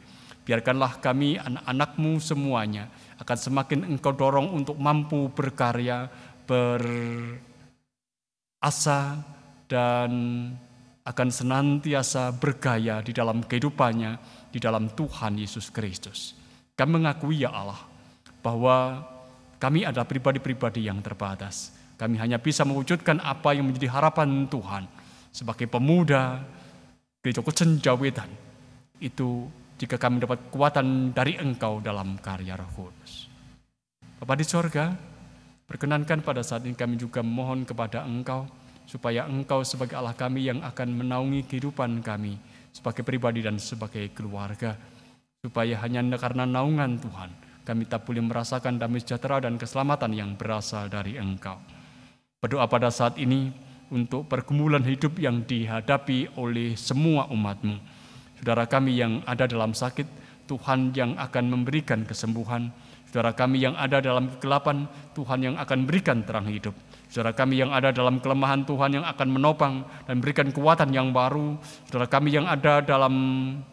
Biarkanlah 0.45 1.01
kami 1.01 1.41
anak-anakmu 1.41 2.22
semuanya 2.22 2.86
akan 3.18 3.38
semakin 3.38 3.82
engkau 3.89 4.13
dorong 4.13 4.53
untuk 4.53 4.78
mampu 4.78 5.34
berkarya, 5.34 6.05
berasa, 6.45 7.41
dan 9.66 10.11
akan 11.01 11.30
senantiasa 11.34 12.30
bergaya 12.38 13.01
di 13.01 13.09
dalam 13.09 13.41
kehidupannya, 13.41 14.18
di 14.53 14.61
dalam 14.61 14.93
Tuhan 14.93 15.41
Yesus 15.41 15.74
Kristus. 15.74 16.45
Kami 16.76 16.90
mengakui 16.92 17.48
ya 17.48 17.56
Allah, 17.56 17.80
bahwa 18.44 19.02
kami 19.58 19.88
adalah 19.88 20.06
pribadi-pribadi 20.06 20.86
yang 20.86 21.02
terbatas. 21.02 21.74
Kami 21.96 22.20
hanya 22.20 22.38
bisa 22.38 22.68
mewujudkan 22.68 23.24
apa 23.24 23.56
yang 23.56 23.72
menjadi 23.72 23.88
harapan 23.88 24.46
Tuhan 24.52 24.84
sebagai 25.32 25.66
pemuda 25.72 26.44
gereja 27.24 27.40
Kucen 27.40 27.80
Jawetan 27.80 28.28
itu 29.00 29.48
jika 29.80 29.96
kami 29.98 30.22
dapat 30.22 30.52
kekuatan 30.52 31.16
dari 31.16 31.40
Engkau 31.40 31.80
dalam 31.80 32.20
karya 32.20 32.60
Roh 32.60 32.70
Kudus. 32.76 33.28
Bapa 34.20 34.36
di 34.36 34.46
sorga, 34.48 34.92
perkenankan 35.68 36.24
pada 36.24 36.44
saat 36.44 36.64
ini 36.64 36.76
kami 36.76 36.96
juga 36.96 37.20
mohon 37.24 37.68
kepada 37.68 38.04
Engkau 38.08 38.48
supaya 38.88 39.28
Engkau 39.28 39.66
sebagai 39.66 39.98
Allah 39.98 40.16
kami 40.16 40.48
yang 40.48 40.64
akan 40.64 40.88
menaungi 40.96 41.48
kehidupan 41.50 42.00
kami 42.06 42.40
sebagai 42.72 43.04
pribadi 43.04 43.44
dan 43.44 43.60
sebagai 43.60 44.12
keluarga. 44.14 44.76
Supaya 45.46 45.78
hanya 45.86 46.02
karena 46.18 46.50
naungan 46.50 46.98
Tuhan, 46.98 47.30
kami 47.62 47.86
tak 47.86 48.02
boleh 48.10 48.26
merasakan 48.26 48.82
damai 48.82 48.98
sejahtera 48.98 49.46
dan 49.46 49.62
keselamatan 49.62 50.10
yang 50.18 50.34
berasal 50.34 50.89
dari 50.89 51.22
Engkau. 51.22 51.62
Berdoa 52.41 52.66
pada 52.66 52.89
saat 52.89 53.22
ini, 53.22 53.54
untuk 53.93 54.26
pergumulan 54.26 54.82
hidup 54.82 55.22
yang 55.22 55.46
dihadapi 55.46 56.34
oleh 56.41 56.74
semua 56.74 57.30
umatmu. 57.30 57.78
Saudara 58.41 58.66
kami 58.66 58.98
yang 58.98 59.22
ada 59.30 59.46
dalam 59.46 59.78
sakit, 59.78 60.10
Tuhan 60.50 60.98
yang 60.98 61.14
akan 61.14 61.46
memberikan 61.46 62.02
kesembuhan. 62.10 62.74
Saudara 63.06 63.38
kami 63.38 63.62
yang 63.62 63.78
ada 63.78 64.02
dalam 64.02 64.34
kegelapan, 64.34 64.89
Tuhan 65.14 65.46
yang 65.46 65.56
akan 65.62 65.86
berikan 65.86 66.26
terang 66.26 66.50
hidup. 66.50 66.74
Saudara 67.16 67.32
kami 67.32 67.63
yang 67.63 67.72
ada 67.72 67.95
dalam 67.95 68.20
kelemahan, 68.20 68.68
Tuhan 68.68 68.99
yang 68.99 69.07
akan 69.07 69.28
menopang 69.32 69.88
dan 70.03 70.20
berikan 70.20 70.51
kekuatan 70.51 70.91
yang 70.91 71.16
baru. 71.16 71.55
Saudara 71.88 72.11
kami 72.11 72.36
yang 72.36 72.43
ada 72.43 72.84
dalam 72.84 73.16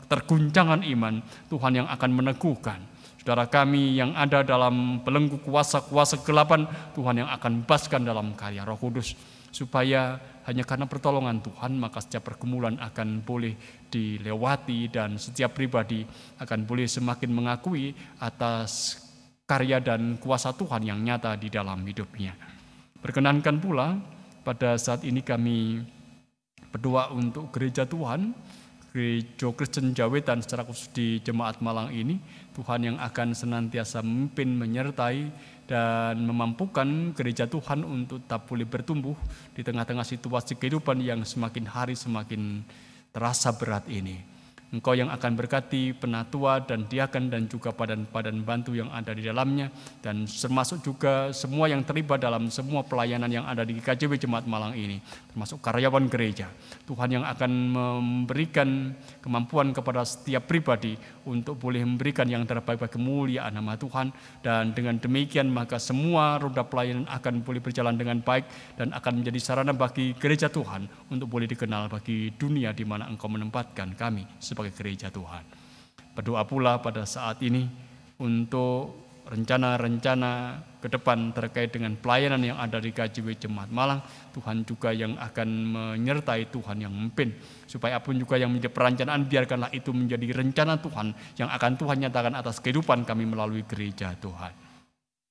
terguncangan 0.06 0.86
iman, 0.86 1.18
Tuhan 1.50 1.82
yang 1.82 1.90
akan 1.90 2.10
meneguhkan. 2.22 2.78
Saudara 3.18 3.50
kami 3.50 3.98
yang 3.98 4.14
ada 4.14 4.46
dalam 4.46 5.02
belenggu 5.02 5.42
kuasa-kuasa 5.42 6.22
kegelapan, 6.22 6.70
Tuhan 6.94 7.26
yang 7.26 7.30
akan 7.34 7.66
bebaskan 7.66 8.06
dalam 8.06 8.30
karya 8.38 8.62
roh 8.62 8.78
kudus 8.78 9.18
supaya 9.50 10.22
hanya 10.46 10.62
karena 10.62 10.86
pertolongan 10.86 11.42
Tuhan 11.42 11.74
maka 11.82 11.98
setiap 11.98 12.30
pergumulan 12.30 12.78
akan 12.78 13.26
boleh 13.26 13.58
dilewati 13.90 14.86
dan 14.86 15.18
setiap 15.18 15.58
pribadi 15.58 16.06
akan 16.38 16.62
boleh 16.62 16.86
semakin 16.86 17.30
mengakui 17.34 17.90
atas 18.22 19.02
karya 19.50 19.82
dan 19.82 20.14
kuasa 20.22 20.54
Tuhan 20.54 20.86
yang 20.86 21.02
nyata 21.02 21.34
di 21.34 21.50
dalam 21.50 21.82
hidupnya. 21.82 22.51
Perkenankan 23.02 23.58
pula 23.58 23.98
pada 24.46 24.78
saat 24.78 25.02
ini 25.02 25.26
kami 25.26 25.82
berdoa 26.70 27.10
untuk 27.10 27.50
gereja 27.50 27.82
Tuhan, 27.82 28.30
gereja 28.94 29.50
Kristen 29.58 29.90
Jawetan 29.90 30.38
secara 30.38 30.62
khusus 30.62 30.86
di 30.94 31.18
Jemaat 31.18 31.58
Malang 31.58 31.90
ini, 31.90 32.22
Tuhan 32.54 32.86
yang 32.86 32.96
akan 33.02 33.34
senantiasa 33.34 34.06
memimpin 34.06 34.54
menyertai 34.54 35.34
dan 35.66 36.22
memampukan 36.22 37.10
gereja 37.10 37.50
Tuhan 37.50 37.82
untuk 37.82 38.22
tetap 38.22 38.46
boleh 38.46 38.70
bertumbuh 38.70 39.18
di 39.50 39.66
tengah-tengah 39.66 40.06
situasi 40.06 40.54
kehidupan 40.54 41.02
yang 41.02 41.26
semakin 41.26 41.66
hari 41.66 41.98
semakin 41.98 42.62
terasa 43.10 43.50
berat 43.50 43.82
ini. 43.90 44.31
Engkau 44.72 44.96
yang 44.96 45.12
akan 45.12 45.36
berkati 45.36 45.92
penatua 45.92 46.64
dan 46.64 46.88
diakan 46.88 47.28
dan 47.28 47.44
juga 47.44 47.76
padan-padan 47.76 48.40
bantu 48.40 48.72
yang 48.72 48.88
ada 48.88 49.12
di 49.12 49.20
dalamnya. 49.20 49.68
Dan 50.00 50.24
termasuk 50.24 50.80
juga 50.80 51.28
semua 51.36 51.68
yang 51.68 51.84
terlibat 51.84 52.24
dalam 52.24 52.48
semua 52.48 52.80
pelayanan 52.80 53.28
yang 53.28 53.44
ada 53.44 53.68
di 53.68 53.76
KJW 53.76 54.16
Jemaat 54.16 54.48
Malang 54.48 54.72
ini 54.72 54.96
termasuk 55.32 55.64
karyawan 55.64 56.12
gereja. 56.12 56.52
Tuhan 56.84 57.16
yang 57.16 57.24
akan 57.24 57.50
memberikan 57.72 58.92
kemampuan 59.24 59.72
kepada 59.72 60.04
setiap 60.04 60.44
pribadi 60.44 60.92
untuk 61.24 61.56
boleh 61.56 61.80
memberikan 61.80 62.28
yang 62.28 62.44
terbaik 62.44 62.84
bagi 62.84 63.00
kemuliaan 63.00 63.56
nama 63.56 63.72
Tuhan 63.80 64.12
dan 64.44 64.76
dengan 64.76 65.00
demikian 65.00 65.48
maka 65.48 65.80
semua 65.80 66.36
roda 66.36 66.68
pelayanan 66.68 67.08
akan 67.08 67.40
boleh 67.40 67.64
berjalan 67.64 67.96
dengan 67.96 68.20
baik 68.20 68.76
dan 68.76 68.92
akan 68.92 69.24
menjadi 69.24 69.40
sarana 69.40 69.72
bagi 69.72 70.12
gereja 70.20 70.52
Tuhan 70.52 70.84
untuk 71.08 71.32
boleh 71.32 71.48
dikenal 71.48 71.88
bagi 71.88 72.36
dunia 72.36 72.76
di 72.76 72.84
mana 72.84 73.08
Engkau 73.08 73.32
menempatkan 73.32 73.96
kami 73.96 74.28
sebagai 74.36 74.76
gereja 74.76 75.08
Tuhan. 75.08 75.48
Berdoa 76.12 76.44
pula 76.44 76.76
pada 76.84 77.08
saat 77.08 77.40
ini 77.40 77.64
untuk 78.20 79.11
rencana-rencana 79.32 80.60
ke 80.76 80.92
depan 80.92 81.32
terkait 81.32 81.72
dengan 81.72 81.96
pelayanan 81.96 82.44
yang 82.44 82.58
ada 82.60 82.76
di 82.76 82.92
KJW 82.92 83.32
Jemaat 83.40 83.72
Malang, 83.72 84.04
Tuhan 84.36 84.68
juga 84.68 84.92
yang 84.92 85.16
akan 85.16 85.48
menyertai 85.72 86.52
Tuhan 86.52 86.84
yang 86.84 86.92
memimpin. 86.92 87.32
Supaya 87.64 87.96
apa 87.96 88.12
pun 88.12 88.20
juga 88.20 88.36
yang 88.36 88.52
menjadi 88.52 88.76
perencanaan, 88.76 89.24
biarkanlah 89.24 89.72
itu 89.72 89.88
menjadi 89.96 90.28
rencana 90.36 90.76
Tuhan 90.76 91.16
yang 91.40 91.48
akan 91.48 91.72
Tuhan 91.80 91.96
nyatakan 92.04 92.34
atas 92.36 92.60
kehidupan 92.60 93.08
kami 93.08 93.24
melalui 93.24 93.64
gereja 93.64 94.12
Tuhan. 94.20 94.52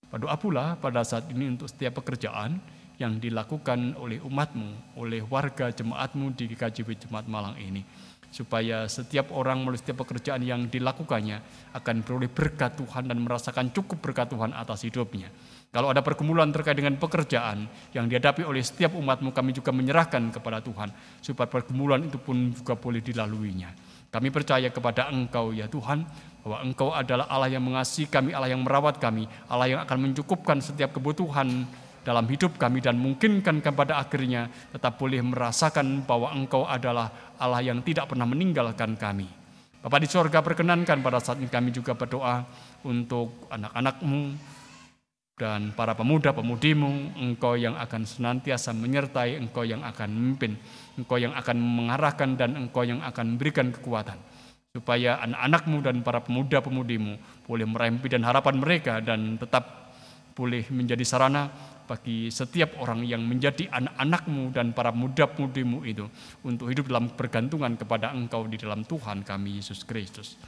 Berdoa 0.10 0.36
pula 0.42 0.66
pada 0.82 1.06
saat 1.06 1.30
ini 1.30 1.54
untuk 1.54 1.70
setiap 1.70 2.02
pekerjaan 2.02 2.58
yang 2.98 3.22
dilakukan 3.22 3.96
oleh 4.02 4.18
umatmu, 4.22 4.98
oleh 4.98 5.22
warga 5.26 5.70
jemaatmu 5.70 6.34
di 6.34 6.50
KJW 6.52 6.90
Jemaat 6.98 7.26
Malang 7.30 7.56
ini 7.58 7.86
supaya 8.32 8.88
setiap 8.88 9.36
orang 9.36 9.62
melalui 9.62 9.78
setiap 9.78 10.08
pekerjaan 10.08 10.42
yang 10.42 10.72
dilakukannya 10.72 11.44
akan 11.76 11.96
beroleh 12.02 12.32
berkat 12.32 12.80
Tuhan 12.80 13.12
dan 13.12 13.20
merasakan 13.20 13.76
cukup 13.76 14.00
berkat 14.00 14.32
Tuhan 14.32 14.56
atas 14.56 14.88
hidupnya. 14.88 15.28
Kalau 15.72 15.88
ada 15.88 16.04
pergumulan 16.04 16.52
terkait 16.52 16.76
dengan 16.76 17.00
pekerjaan 17.00 17.64
yang 17.96 18.08
dihadapi 18.12 18.44
oleh 18.44 18.60
setiap 18.60 18.92
umatmu, 18.92 19.32
kami 19.32 19.56
juga 19.56 19.72
menyerahkan 19.72 20.28
kepada 20.36 20.60
Tuhan, 20.60 20.92
supaya 21.24 21.48
pergumulan 21.48 22.04
itu 22.04 22.20
pun 22.20 22.52
juga 22.52 22.76
boleh 22.76 23.00
dilaluinya. 23.00 23.72
Kami 24.12 24.28
percaya 24.36 24.68
kepada 24.68 25.08
Engkau 25.08 25.56
ya 25.56 25.72
Tuhan, 25.72 26.04
bahwa 26.44 26.58
Engkau 26.68 26.92
adalah 26.92 27.32
Allah 27.32 27.56
yang 27.56 27.64
mengasihi 27.64 28.12
kami, 28.12 28.36
Allah 28.36 28.52
yang 28.52 28.68
merawat 28.68 29.00
kami, 29.00 29.24
Allah 29.48 29.68
yang 29.72 29.80
akan 29.88 30.12
mencukupkan 30.12 30.60
setiap 30.60 30.92
kebutuhan 30.92 31.64
dalam 32.02 32.26
hidup 32.26 32.58
kami 32.58 32.82
dan 32.82 32.98
mungkinkan 32.98 33.62
kepada 33.62 34.02
akhirnya 34.02 34.50
tetap 34.74 34.98
boleh 34.98 35.22
merasakan 35.22 36.02
bahwa 36.06 36.34
Engkau 36.34 36.66
adalah 36.66 37.36
Allah 37.38 37.62
yang 37.62 37.86
tidak 37.86 38.10
pernah 38.10 38.26
meninggalkan 38.26 38.98
kami. 38.98 39.30
Bapak 39.82 40.00
di 40.02 40.08
sorga 40.10 40.46
perkenankan 40.46 41.02
pada 41.02 41.18
saat 41.18 41.42
ini 41.42 41.50
kami 41.50 41.74
juga 41.74 41.98
berdoa 41.98 42.46
untuk 42.86 43.50
anak-anakmu 43.50 44.38
dan 45.42 45.74
para 45.74 45.98
pemuda-pemudimu, 45.98 47.18
engkau 47.18 47.58
yang 47.58 47.74
akan 47.74 48.06
senantiasa 48.06 48.78
menyertai, 48.78 49.42
engkau 49.42 49.66
yang 49.66 49.82
akan 49.82 50.14
memimpin, 50.14 50.54
engkau 51.02 51.18
yang 51.18 51.34
akan 51.34 51.58
mengarahkan 51.58 52.38
dan 52.38 52.54
engkau 52.54 52.86
yang 52.86 53.02
akan 53.02 53.34
memberikan 53.34 53.74
kekuatan. 53.74 54.22
Supaya 54.70 55.18
anak-anakmu 55.26 55.82
dan 55.82 56.06
para 56.06 56.22
pemuda-pemudimu 56.22 57.44
boleh 57.50 57.66
merempi 57.66 58.06
dan 58.06 58.22
harapan 58.22 58.62
mereka 58.62 59.02
dan 59.02 59.42
tetap 59.42 59.98
boleh 60.38 60.62
menjadi 60.70 61.02
sarana 61.02 61.50
bagi 61.92 62.32
setiap 62.32 62.80
orang 62.80 63.04
yang 63.04 63.20
menjadi 63.20 63.68
anak-anakmu 63.68 64.56
dan 64.56 64.72
para 64.72 64.96
muda-mudimu 64.96 65.84
itu 65.84 66.08
untuk 66.48 66.72
hidup 66.72 66.88
dalam 66.88 67.12
bergantungan 67.12 67.76
kepada 67.76 68.16
engkau 68.16 68.48
di 68.48 68.56
dalam 68.56 68.88
Tuhan 68.88 69.28
kami 69.28 69.60
Yesus 69.60 69.84
Kristus. 69.84 70.40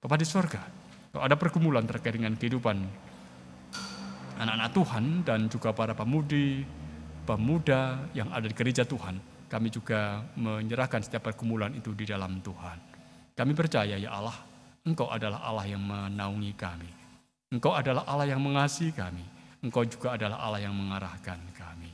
Bapak 0.00 0.16
di 0.16 0.24
sorga, 0.24 0.64
kalau 1.12 1.20
ada 1.20 1.36
pergumulan 1.36 1.84
terkait 1.84 2.16
dengan 2.16 2.32
kehidupan 2.32 2.80
anak-anak 4.40 4.70
Tuhan 4.72 5.04
dan 5.20 5.40
juga 5.52 5.76
para 5.76 5.92
pemudi, 5.92 6.64
pemuda 7.28 8.08
yang 8.16 8.32
ada 8.32 8.48
di 8.48 8.56
gereja 8.56 8.88
Tuhan, 8.88 9.20
kami 9.52 9.68
juga 9.68 10.24
menyerahkan 10.40 11.04
setiap 11.04 11.28
pergumulan 11.28 11.76
itu 11.76 11.92
di 11.92 12.08
dalam 12.08 12.40
Tuhan. 12.40 12.96
Kami 13.36 13.52
percaya 13.52 14.00
ya 14.00 14.16
Allah, 14.16 14.36
Engkau 14.88 15.12
adalah 15.12 15.44
Allah 15.44 15.68
yang 15.68 15.84
menaungi 15.84 16.56
kami. 16.56 16.88
Engkau 17.52 17.76
adalah 17.76 18.08
Allah 18.08 18.32
yang 18.32 18.40
mengasihi 18.40 18.96
kami. 18.96 19.35
Engkau 19.64 19.84
juga 19.88 20.18
adalah 20.18 20.42
Allah 20.42 20.68
yang 20.68 20.74
mengarahkan 20.76 21.38
kami. 21.56 21.90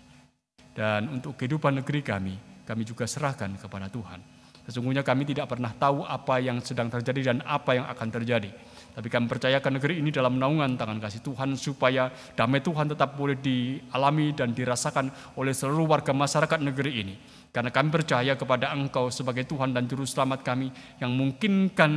Dan 0.73 1.13
untuk 1.21 1.37
kehidupan 1.37 1.85
negeri 1.85 2.01
kami, 2.01 2.35
kami 2.65 2.83
juga 2.83 3.05
serahkan 3.05 3.55
kepada 3.61 3.93
Tuhan. 3.93 4.21
Sesungguhnya 4.63 5.03
kami 5.03 5.27
tidak 5.27 5.51
pernah 5.51 5.75
tahu 5.75 6.07
apa 6.07 6.39
yang 6.39 6.63
sedang 6.63 6.87
terjadi 6.87 7.35
dan 7.35 7.39
apa 7.43 7.75
yang 7.75 7.87
akan 7.91 8.09
terjadi. 8.15 8.51
Tapi 8.93 9.09
kami 9.11 9.27
percayakan 9.27 9.81
negeri 9.81 9.99
ini 9.99 10.15
dalam 10.15 10.39
naungan 10.39 10.79
tangan 10.79 11.03
kasih 11.03 11.25
Tuhan 11.25 11.59
supaya 11.59 12.13
damai 12.39 12.63
Tuhan 12.63 12.93
tetap 12.93 13.19
boleh 13.19 13.41
dialami 13.41 14.37
dan 14.37 14.55
dirasakan 14.55 15.11
oleh 15.35 15.51
seluruh 15.51 15.91
warga 15.91 16.15
masyarakat 16.15 16.61
negeri 16.63 16.93
ini. 16.95 17.15
Karena 17.51 17.75
kami 17.75 17.89
percaya 17.91 18.39
kepada 18.39 18.71
Engkau 18.71 19.11
sebagai 19.11 19.49
Tuhan 19.51 19.75
dan 19.75 19.91
Juru 19.91 20.07
Selamat 20.07 20.47
kami 20.47 20.71
yang 21.03 21.11
memungkinkan 21.11 21.91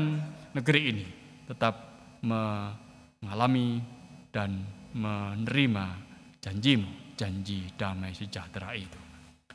negeri 0.57 0.81
ini 0.89 1.05
tetap 1.45 2.01
mengalami 2.25 3.83
dan 4.33 4.65
menerima 4.95 5.85
janjimu, 6.39 7.19
janji 7.19 7.67
damai 7.75 8.15
sejahtera 8.15 8.71
itu. 8.73 8.97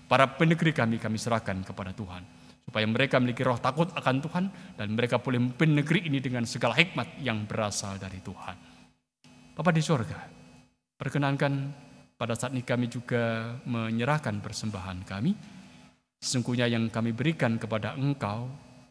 Para 0.04 0.28
penegri 0.36 0.76
kami 0.76 1.00
kami 1.00 1.16
serahkan 1.16 1.64
kepada 1.64 1.96
Tuhan 1.96 2.22
supaya 2.70 2.86
mereka 2.86 3.18
memiliki 3.18 3.42
roh 3.42 3.58
takut 3.58 3.90
akan 3.90 4.16
Tuhan 4.22 4.44
dan 4.78 4.88
mereka 4.94 5.18
boleh 5.18 5.42
memimpin 5.42 5.74
negeri 5.74 6.06
ini 6.06 6.22
dengan 6.22 6.46
segala 6.46 6.76
hikmat 6.76 7.18
yang 7.24 7.48
berasal 7.48 7.98
dari 7.98 8.22
Tuhan. 8.22 8.56
Bapak 9.56 9.72
di 9.74 9.82
sorga, 9.82 10.20
perkenankan 10.94 11.52
pada 12.14 12.36
saat 12.36 12.52
ini 12.52 12.62
kami 12.62 12.86
juga 12.86 13.56
menyerahkan 13.64 14.38
persembahan 14.44 15.02
kami. 15.08 15.32
Sesungguhnya 16.20 16.68
yang 16.68 16.92
kami 16.92 17.16
berikan 17.16 17.56
kepada 17.56 17.96
engkau, 17.96 18.44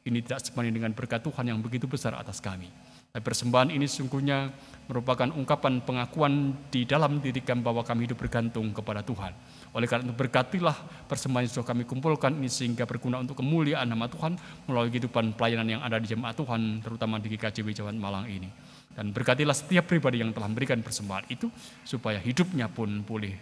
ini 0.09 0.25
tidak 0.25 0.41
sebanding 0.41 0.81
dengan 0.81 0.91
berkat 0.97 1.21
Tuhan 1.21 1.45
yang 1.45 1.61
begitu 1.61 1.85
besar 1.85 2.17
atas 2.17 2.41
kami. 2.41 2.88
Persembahan 3.09 3.73
ini 3.73 3.89
sungguhnya 3.89 4.53
merupakan 4.85 5.25
ungkapan 5.33 5.81
pengakuan 5.81 6.53
di 6.69 6.85
dalam 6.85 7.17
diri 7.17 7.41
kami 7.41 7.65
bahwa 7.65 7.81
kami 7.81 8.05
hidup 8.05 8.21
bergantung 8.21 8.69
kepada 8.69 9.01
Tuhan. 9.01 9.33
Oleh 9.73 9.89
karena 9.89 10.09
itu 10.09 10.13
berkatilah 10.13 10.77
persembahan 11.09 11.45
yang 11.45 11.53
sudah 11.57 11.67
kami 11.73 11.89
kumpulkan 11.89 12.37
ini 12.37 12.49
sehingga 12.49 12.85
berguna 12.85 13.17
untuk 13.17 13.41
kemuliaan 13.41 13.89
nama 13.89 14.05
Tuhan 14.05 14.37
melalui 14.69 14.93
kehidupan 14.93 15.33
pelayanan 15.33 15.77
yang 15.77 15.81
ada 15.81 15.97
di 15.97 16.05
jemaat 16.05 16.37
Tuhan, 16.37 16.85
terutama 16.85 17.17
di 17.17 17.33
GKJW 17.33 17.69
Jawa 17.73 17.93
Malang 17.97 18.29
ini. 18.29 18.49
Dan 18.93 19.09
berkatilah 19.09 19.57
setiap 19.57 19.89
pribadi 19.89 20.21
yang 20.21 20.29
telah 20.29 20.45
memberikan 20.45 20.77
persembahan 20.81 21.33
itu 21.33 21.49
supaya 21.81 22.21
hidupnya 22.21 22.69
pun 22.69 23.01
boleh 23.01 23.33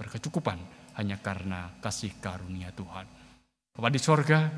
berkecukupan 0.00 0.56
hanya 0.96 1.20
karena 1.20 1.76
kasih 1.80 2.16
karunia 2.24 2.72
Tuhan. 2.72 3.04
Bapak 3.76 3.90
di 3.92 4.00
sorga, 4.00 4.48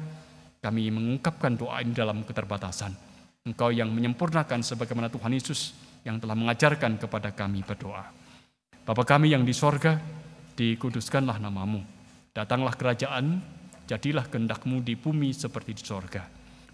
kami 0.62 0.90
mengungkapkan 0.90 1.58
doa 1.58 1.82
ini 1.82 1.94
dalam 1.94 2.22
keterbatasan 2.22 3.11
Engkau 3.43 3.74
yang 3.74 3.90
menyempurnakan 3.90 4.62
sebagaimana 4.62 5.11
Tuhan 5.11 5.34
Yesus 5.34 5.74
yang 6.07 6.22
telah 6.22 6.38
mengajarkan 6.38 6.95
kepada 6.95 7.34
kami 7.34 7.66
berdoa. 7.66 8.07
Bapa 8.86 9.03
kami 9.03 9.34
yang 9.34 9.43
di 9.43 9.51
sorga, 9.51 9.99
dikuduskanlah 10.55 11.43
namamu. 11.43 11.82
Datanglah 12.30 12.78
kerajaan, 12.78 13.43
jadilah 13.90 14.30
kehendakmu 14.30 14.78
di 14.86 14.95
bumi 14.95 15.34
seperti 15.34 15.74
di 15.74 15.82
sorga. 15.82 16.22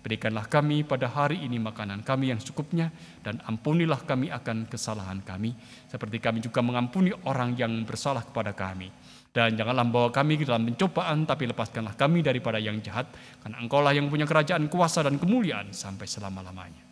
Berikanlah 0.04 0.44
kami 0.44 0.84
pada 0.84 1.08
hari 1.08 1.40
ini 1.40 1.56
makanan 1.56 2.04
kami 2.04 2.36
yang 2.36 2.40
cukupnya, 2.44 2.92
dan 3.24 3.40
ampunilah 3.48 4.04
kami 4.04 4.28
akan 4.28 4.68
kesalahan 4.68 5.24
kami, 5.24 5.56
seperti 5.88 6.20
kami 6.20 6.44
juga 6.44 6.60
mengampuni 6.60 7.16
orang 7.24 7.56
yang 7.56 7.72
bersalah 7.88 8.28
kepada 8.28 8.52
kami 8.52 8.92
dan 9.32 9.54
janganlah 9.54 9.84
membawa 9.84 10.08
kami 10.08 10.40
ke 10.40 10.48
dalam 10.48 10.66
pencobaan, 10.66 11.28
tapi 11.28 11.46
lepaskanlah 11.48 11.94
kami 11.94 12.24
daripada 12.24 12.56
yang 12.56 12.80
jahat, 12.80 13.06
karena 13.44 13.60
engkaulah 13.60 13.92
yang 13.92 14.08
punya 14.08 14.24
kerajaan 14.24 14.66
kuasa 14.66 15.04
dan 15.04 15.20
kemuliaan 15.20 15.70
sampai 15.70 16.08
selama-lamanya. 16.08 16.82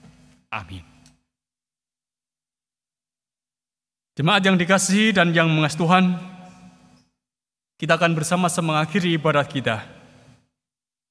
Amin. 0.53 0.85
Jemaat 4.17 4.43
yang 4.49 4.57
dikasihi 4.57 5.13
dan 5.13 5.33
yang 5.37 5.53
mengasihi 5.53 5.81
Tuhan, 5.85 6.05
kita 7.77 8.01
akan 8.01 8.17
bersama-sama 8.17 8.81
mengakhiri 8.81 9.21
ibadah 9.21 9.45
kita. 9.45 9.85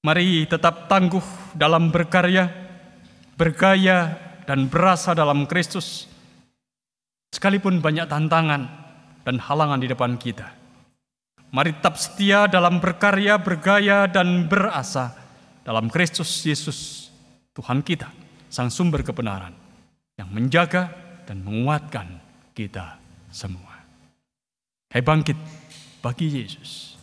Mari 0.02 0.50
tetap 0.50 0.90
tangguh 0.90 1.22
dalam 1.54 1.94
berkarya, 1.94 2.50
bergaya, 3.38 4.18
dan 4.46 4.70
berasa 4.70 5.14
dalam 5.18 5.50
Kristus. 5.50 6.10
Sekalipun 7.34 7.82
banyak 7.82 8.10
tantangan 8.10 8.62
dan 9.26 9.36
halangan 9.42 9.82
di 9.82 9.90
depan 9.90 10.18
kita. 10.18 10.65
Mari 11.54 11.72
tetap 11.78 11.96
setia 11.98 12.50
dalam 12.50 12.82
berkarya, 12.82 13.38
bergaya, 13.38 14.10
dan 14.10 14.50
berasa 14.50 15.14
dalam 15.66 15.90
Kristus 15.90 16.46
Yesus, 16.46 17.10
Tuhan 17.54 17.82
kita, 17.82 18.10
Sang 18.50 18.70
Sumber 18.70 19.02
kebenaran, 19.02 19.54
yang 20.18 20.30
menjaga 20.30 20.94
dan 21.26 21.42
menguatkan 21.42 22.22
kita 22.54 23.02
semua. 23.34 23.84
Hai 24.94 25.02
bangkit 25.04 25.36
bagi 26.00 26.28
Yesus. 26.32 26.96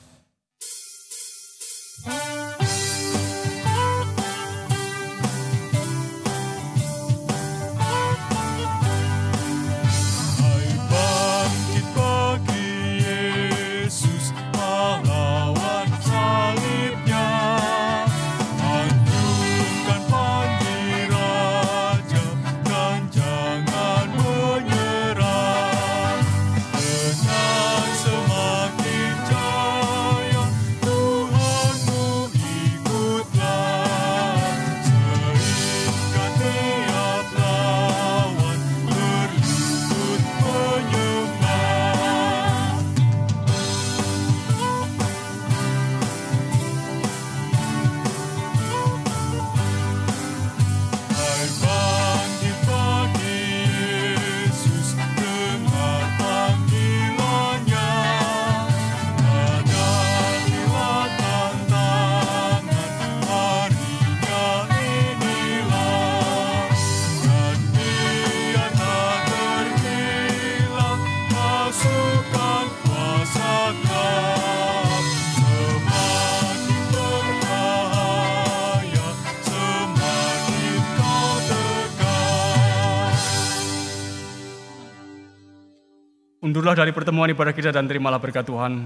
Undurlah 86.73 86.89
dari 86.89 86.97
pertemuan 86.97 87.29
ibadah 87.29 87.53
kita 87.53 87.69
dan 87.69 87.85
terimalah 87.85 88.17
berkat 88.17 88.49
Tuhan. 88.49 88.81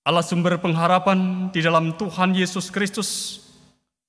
Allah 0.00 0.24
sumber 0.24 0.56
pengharapan 0.56 1.52
di 1.52 1.60
dalam 1.60 1.92
Tuhan 1.92 2.32
Yesus 2.32 2.72
Kristus 2.72 3.36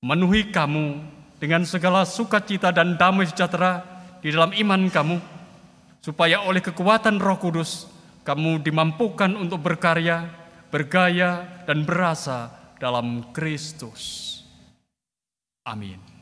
memenuhi 0.00 0.48
kamu 0.48 1.04
dengan 1.36 1.68
segala 1.68 2.08
sukacita 2.08 2.72
dan 2.72 2.96
damai 2.96 3.28
sejahtera 3.28 3.84
di 4.24 4.32
dalam 4.32 4.56
iman 4.56 4.88
kamu, 4.88 5.20
supaya 6.00 6.40
oleh 6.48 6.64
kekuatan 6.64 7.20
roh 7.20 7.36
kudus 7.36 7.92
kamu 8.24 8.64
dimampukan 8.64 9.36
untuk 9.36 9.60
berkarya, 9.60 10.24
bergaya, 10.72 11.44
dan 11.68 11.84
berasa 11.84 12.56
dalam 12.80 13.20
Kristus. 13.36 14.32
Amin. 15.68 16.13